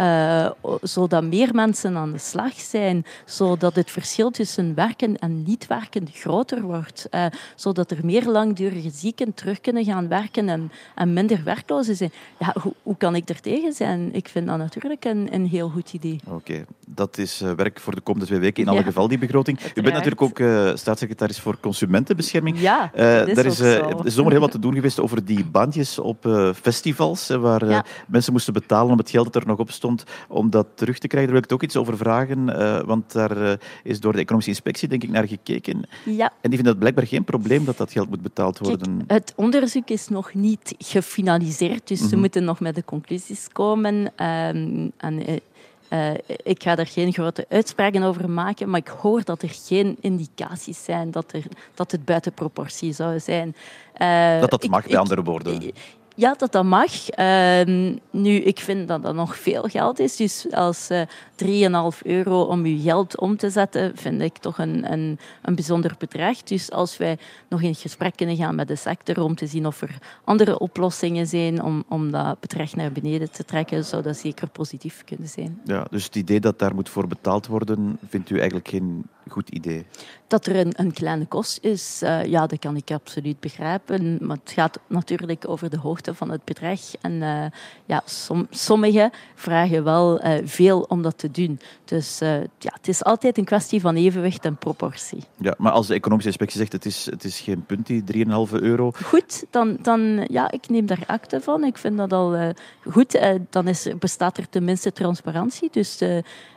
eh, 0.00 0.50
zodat 0.82 1.24
meer 1.24 1.54
mensen 1.54 1.96
aan 1.96 2.12
de 2.12 2.18
slag 2.18 2.52
zijn, 2.60 3.04
zodat 3.24 3.74
het 3.74 3.90
verschil 3.90 4.30
tussen 4.30 4.74
werken 4.74 5.18
en 5.18 5.42
niet 5.42 5.66
werken 5.66 6.08
groter 6.12 6.62
wordt, 6.62 7.06
eh, 7.10 7.26
zodat 7.54 7.90
er 7.90 7.98
meer 8.02 8.24
langdurige 8.28 8.90
zieken 8.90 9.34
terug 9.34 9.60
kunnen 9.60 9.84
gaan 9.84 10.08
werken 10.08 10.48
en, 10.48 10.72
en 10.94 11.12
minder 11.12 11.40
werklozen 11.44 11.96
zijn. 11.96 12.12
Ja, 12.38 12.54
hoe, 12.62 12.74
hoe 12.82 12.96
kan 12.96 13.14
ik 13.14 13.28
er 13.28 13.40
tegen 13.40 13.72
zijn? 13.72 14.14
Ik 14.14 14.28
vind 14.28 14.46
dat 14.46 14.58
natuurlijk 14.58 15.04
een, 15.04 15.28
een 15.32 15.46
heel 15.46 15.68
goed 15.68 15.92
idee. 15.92 16.20
Oké, 16.28 16.64
dat 16.86 17.18
is 17.18 17.40
eh, 17.40 17.52
werk 17.52 17.80
voor 17.80 17.94
de 17.94 18.00
komende 18.00 18.26
twee 18.26 18.38
weken. 18.40 18.62
In 18.62 18.68
alle 18.68 18.78
Ja, 18.78 18.84
geval, 18.84 19.08
die 19.08 19.18
begroting. 19.18 19.58
U 19.74 19.82
bent 19.82 19.94
natuurlijk 19.94 20.22
ook 20.22 20.40
staatssecretaris 20.78 21.40
voor 21.40 21.60
Consumentenbescherming. 21.60 22.60
Ja, 22.60 22.90
dat 22.94 23.28
is 23.28 23.34
daar 23.34 23.44
is 23.44 23.58
er 23.60 24.06
is 24.06 24.14
zomaar 24.14 24.32
heel 24.32 24.40
wat 24.40 24.50
te 24.50 24.58
doen 24.58 24.74
geweest 24.74 25.00
over 25.00 25.24
die 25.24 25.44
bandjes 25.44 25.98
op 25.98 26.28
festivals, 26.54 27.28
waar 27.28 27.68
Ja. 27.68 27.84
mensen 28.06 28.32
moesten 28.32 28.52
betalen 28.52 28.92
om 28.92 28.98
het 28.98 29.10
geld 29.10 29.32
dat 29.32 29.42
er 29.42 29.48
nog 29.48 29.58
op 29.58 29.70
stond 29.70 29.89
stond, 29.98 30.10
om 30.28 30.50
dat 30.50 30.66
terug 30.74 30.98
te 30.98 31.06
krijgen. 31.06 31.32
Daar 31.32 31.42
wil 31.42 31.50
ik 31.50 31.58
toch 31.58 31.68
iets 31.68 31.76
over 31.76 31.96
vragen, 31.96 32.46
want 32.86 33.12
daar 33.12 33.58
is 33.82 34.00
door 34.00 34.12
de 34.12 34.18
economische 34.18 34.50
inspectie 34.50 34.88
denk 34.88 35.02
ik 35.02 35.10
naar 35.10 35.28
gekeken. 35.28 35.88
Ja. 36.04 36.32
En 36.40 36.50
die 36.50 36.58
vinden 36.58 36.64
dat 36.64 36.78
blijkbaar 36.78 37.06
geen 37.06 37.24
probleem 37.24 37.64
dat 37.64 37.76
dat 37.76 37.92
geld 37.92 38.08
moet 38.08 38.22
betaald 38.22 38.58
worden. 38.58 39.04
het 39.06 39.32
onderzoek 39.36 39.88
is 39.88 40.08
nog 40.08 40.34
niet 40.34 40.74
gefinaliseerd, 40.78 41.88
dus 41.88 42.00
mm 42.00 42.08
ze 42.10 42.16
moeten 42.16 42.44
nog 42.44 42.60
met 42.60 42.74
de 42.74 42.84
conclusies 42.84 43.48
komen. 43.52 44.12
Ehm, 44.16 44.88
en 44.96 45.22
uh, 45.92 46.10
ik 46.42 46.62
ga 46.62 46.74
daar 46.74 46.86
geen 46.86 47.12
grote 47.12 47.46
uitspraken 47.48 48.02
over 48.02 48.30
maken, 48.30 48.70
maar 48.70 48.80
ik 48.80 48.88
hoor 48.88 49.24
dat 49.24 49.42
er 49.42 49.48
geen 49.48 49.96
indicaties 50.00 50.84
zijn 50.84 51.10
dat, 51.10 51.32
er, 51.32 51.42
dat 51.74 51.90
het 51.90 52.04
buiten 52.04 52.32
proportie 52.32 52.92
zou 52.92 53.20
zijn. 53.20 53.54
Uh, 53.98 54.40
dat 54.40 54.50
dat 54.50 54.66
mag, 54.68 54.86
bij 54.86 54.98
andere 54.98 55.22
woorden. 55.22 55.72
Ja, 56.14 56.34
dat 56.38 56.52
dat 56.52 56.64
mag. 56.64 57.08
Ehm, 57.08 57.96
nu, 58.10 58.30
ik 58.30 58.58
vind 58.60 58.88
dat 58.88 59.02
dat 59.02 59.14
nog 59.14 59.36
veel 59.36 59.62
geld 59.62 59.98
is. 59.98 60.16
Dus 60.16 60.46
als 60.50 60.90
uh, 60.90 61.00
eh, 61.00 61.92
3,5 61.94 62.02
euro 62.02 62.42
om 62.42 62.66
je 62.66 62.80
geld 62.80 63.18
om 63.18 63.36
te 63.36 63.50
zetten, 63.50 63.96
vind 63.96 64.20
ik 64.20 64.38
toch 64.38 64.58
een, 64.58 64.92
een, 64.92 65.18
een 65.42 65.54
bijzonder 65.54 65.94
bedrag. 65.98 66.42
Dus 66.42 66.70
als 66.70 66.96
wij 66.96 67.18
nog 67.48 67.62
in 67.62 67.74
gesprek 67.74 68.16
kunnen 68.16 68.36
gaan 68.36 68.54
met 68.54 68.68
de 68.68 68.76
sector 68.76 69.22
om 69.22 69.34
te 69.34 69.46
zien 69.46 69.66
of 69.66 69.82
er 69.82 69.98
andere 70.24 70.58
oplossingen 70.58 71.26
zijn 71.26 71.62
om, 71.62 71.84
om 71.88 72.10
dat 72.10 72.40
bedrag 72.40 72.74
naar 72.74 72.92
beneden 72.92 73.30
te 73.30 73.44
trekken, 73.44 73.84
zou 73.84 74.02
dat 74.02 74.16
zeker 74.16 74.48
positief 74.48 75.04
kunnen 75.04 75.28
zijn. 75.28 75.60
Ja, 75.64 75.86
dus 75.90 76.04
het 76.04 76.16
idee 76.16 76.40
dat 76.40 76.58
daar 76.58 76.74
moet 76.74 76.88
voor 76.88 77.06
betaald 77.06 77.46
worden, 77.46 77.98
vindt 78.08 78.30
u 78.30 78.36
eigenlijk 78.36 78.68
geen 78.68 79.04
goed 79.30 79.48
idee? 79.48 79.86
Dat 80.26 80.46
er 80.46 80.56
een, 80.56 80.72
een 80.76 80.92
kleine 80.92 81.26
kost 81.26 81.58
is, 81.62 82.00
uh, 82.02 82.24
ja, 82.24 82.46
dat 82.46 82.58
kan 82.58 82.76
ik 82.76 82.90
absoluut 82.90 83.40
begrijpen. 83.40 84.18
Maar 84.20 84.36
het 84.44 84.52
gaat 84.52 84.78
natuurlijk 84.86 85.48
over 85.48 85.70
de 85.70 85.78
hoogte 85.78 86.14
van 86.14 86.30
het 86.30 86.44
bedrag. 86.44 86.80
En 87.00 87.12
uh, 87.12 87.44
ja, 87.84 88.02
som, 88.04 88.46
sommigen 88.50 89.10
vragen 89.34 89.84
wel 89.84 90.24
uh, 90.24 90.34
veel 90.44 90.80
om 90.80 91.02
dat 91.02 91.18
te 91.18 91.30
doen. 91.30 91.60
Dus 91.84 92.18
ja, 92.58 92.72
het 92.72 92.88
is 92.88 93.04
altijd 93.04 93.38
een 93.38 93.44
kwestie 93.44 93.80
van 93.80 93.96
evenwicht 93.96 94.44
en 94.44 94.56
proportie. 94.56 95.24
Ja, 95.36 95.54
maar 95.58 95.72
als 95.72 95.86
de 95.86 95.94
economische 95.94 96.30
inspectie 96.30 96.58
zegt 96.58 96.72
het 96.72 96.84
is, 96.84 97.06
het 97.10 97.24
is 97.24 97.40
geen 97.40 97.64
punt, 97.66 97.86
die 97.86 98.26
3,5 98.26 98.52
euro. 98.52 98.92
Goed, 99.04 99.44
dan, 99.50 99.76
dan 99.82 100.26
ja, 100.28 100.50
ik 100.50 100.68
neem 100.68 100.86
daar 100.86 101.04
akte 101.06 101.40
van. 101.40 101.64
Ik 101.64 101.78
vind 101.78 101.96
dat 101.96 102.12
al 102.12 102.52
goed. 102.90 103.20
dan 103.50 103.68
is, 103.68 103.88
bestaat 103.98 104.38
er 104.38 104.48
tenminste 104.48 104.92
transparantie. 104.92 105.68
Dus 105.72 106.02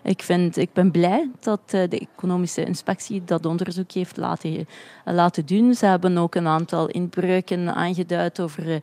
ik, 0.04 0.22
vind, 0.22 0.58
ik 0.58 0.74
ben 0.74 0.92
blij 0.92 1.30
dat 1.40 1.70
de 1.70 2.08
economische 2.14 2.63
inspectie 2.66 3.24
dat 3.26 3.46
onderzoek 3.46 3.92
heeft 3.92 4.18
laten, 4.18 4.68
laten 5.06 5.46
doen. 5.46 5.74
Ze 5.74 5.86
hebben 5.86 6.18
ook 6.18 6.36
een 6.36 6.48
aantal 6.48 6.88
inbreuken 6.88 7.76
aangeduid 7.76 8.40
over 8.40 8.66
uh, 8.66 8.80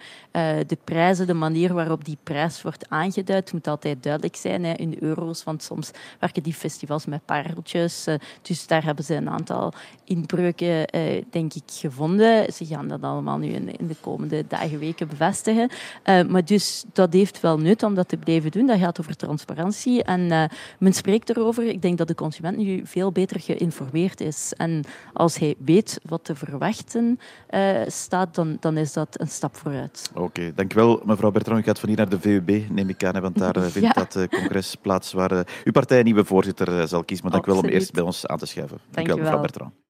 de 0.66 0.78
prijzen, 0.84 1.26
de 1.26 1.34
manier 1.34 1.74
waarop 1.74 2.04
die 2.04 2.18
prijs 2.22 2.62
wordt 2.62 2.88
aangeduid. 2.88 3.44
Het 3.44 3.52
moet 3.52 3.66
altijd 3.66 4.02
duidelijk 4.02 4.36
zijn 4.36 4.64
hè, 4.64 4.72
in 4.72 4.96
euro's, 5.00 5.44
want 5.44 5.62
soms 5.62 5.90
werken 6.18 6.42
die 6.42 6.54
festivals 6.54 7.06
met 7.06 7.24
pareltjes. 7.24 8.06
Uh, 8.08 8.14
dus 8.42 8.66
daar 8.66 8.84
hebben 8.84 9.04
ze 9.04 9.14
een 9.14 9.30
aantal 9.30 9.72
inbreuken, 10.04 10.86
denk 11.30 11.54
ik, 11.54 11.62
gevonden. 11.66 12.52
Ze 12.52 12.66
gaan 12.66 12.88
dat 12.88 13.02
allemaal 13.02 13.38
nu 13.38 13.48
in, 13.48 13.78
in 13.78 13.86
de 13.86 13.96
komende 14.00 14.44
dagen, 14.48 14.78
weken 14.78 15.08
bevestigen. 15.08 15.70
maar 16.04 16.44
dus 16.44 16.84
dat 16.92 17.12
heeft 17.12 17.40
wel 17.40 17.58
nut 17.58 17.82
om 17.82 17.94
dat 17.94 18.08
te 18.08 18.16
blijven 18.16 18.50
doen. 18.50 18.66
Dat 18.66 18.78
gaat 18.78 19.00
over 19.00 19.16
transparantie 19.16 20.02
en 20.02 20.50
men 20.78 20.92
spreekt 20.92 21.30
erover. 21.30 21.64
Ik 21.64 21.82
denk 21.82 21.98
dat 21.98 22.08
de 22.08 22.14
consument 22.14 22.56
nu 22.56 22.80
veel 22.84 23.12
beter 23.12 23.40
geïnformeerd 23.60 24.20
is. 24.20 24.52
En 24.56 24.84
als 25.12 25.38
hij 25.38 25.54
weet 25.64 26.00
wat 26.02 26.24
te 26.24 26.34
verwachten 26.34 27.18
uh, 27.50 27.80
staat, 27.86 28.34
dan, 28.34 28.56
dan 28.60 28.76
is 28.76 28.92
dat 28.92 29.20
een 29.20 29.28
stap 29.28 29.56
vooruit. 29.56 30.10
Oké, 30.14 30.22
okay, 30.22 30.52
dankjewel 30.54 31.00
mevrouw 31.04 31.30
Bertrand. 31.30 31.60
U 31.60 31.62
gaat 31.62 31.78
van 31.78 31.88
hier 31.88 31.98
naar 31.98 32.08
de 32.08 32.20
VUB, 32.20 32.70
neem 32.70 32.88
ik 32.88 33.04
aan, 33.04 33.20
want 33.20 33.38
daar 33.38 33.56
uh, 33.56 33.62
vindt 33.76 33.94
ja. 33.94 34.02
dat 34.02 34.16
uh, 34.16 34.40
congres 34.40 34.74
plaats 34.74 35.12
waar 35.12 35.46
uw 35.64 35.72
partij 35.72 35.98
een 35.98 36.04
nieuwe 36.04 36.24
voorzitter 36.24 36.88
zal 36.88 37.04
kiezen. 37.04 37.24
Maar 37.24 37.34
dank 37.34 37.46
u 37.46 37.52
wel 37.52 37.62
om 37.62 37.68
eerst 37.68 37.92
bij 37.92 38.02
ons 38.02 38.26
aan 38.26 38.38
te 38.38 38.46
schuiven. 38.46 38.78
Dank, 38.90 38.94
dank 38.94 39.08
u 39.08 39.10
wel, 39.10 39.18
mevrouw 39.22 39.40
Bertrand. 39.40 39.72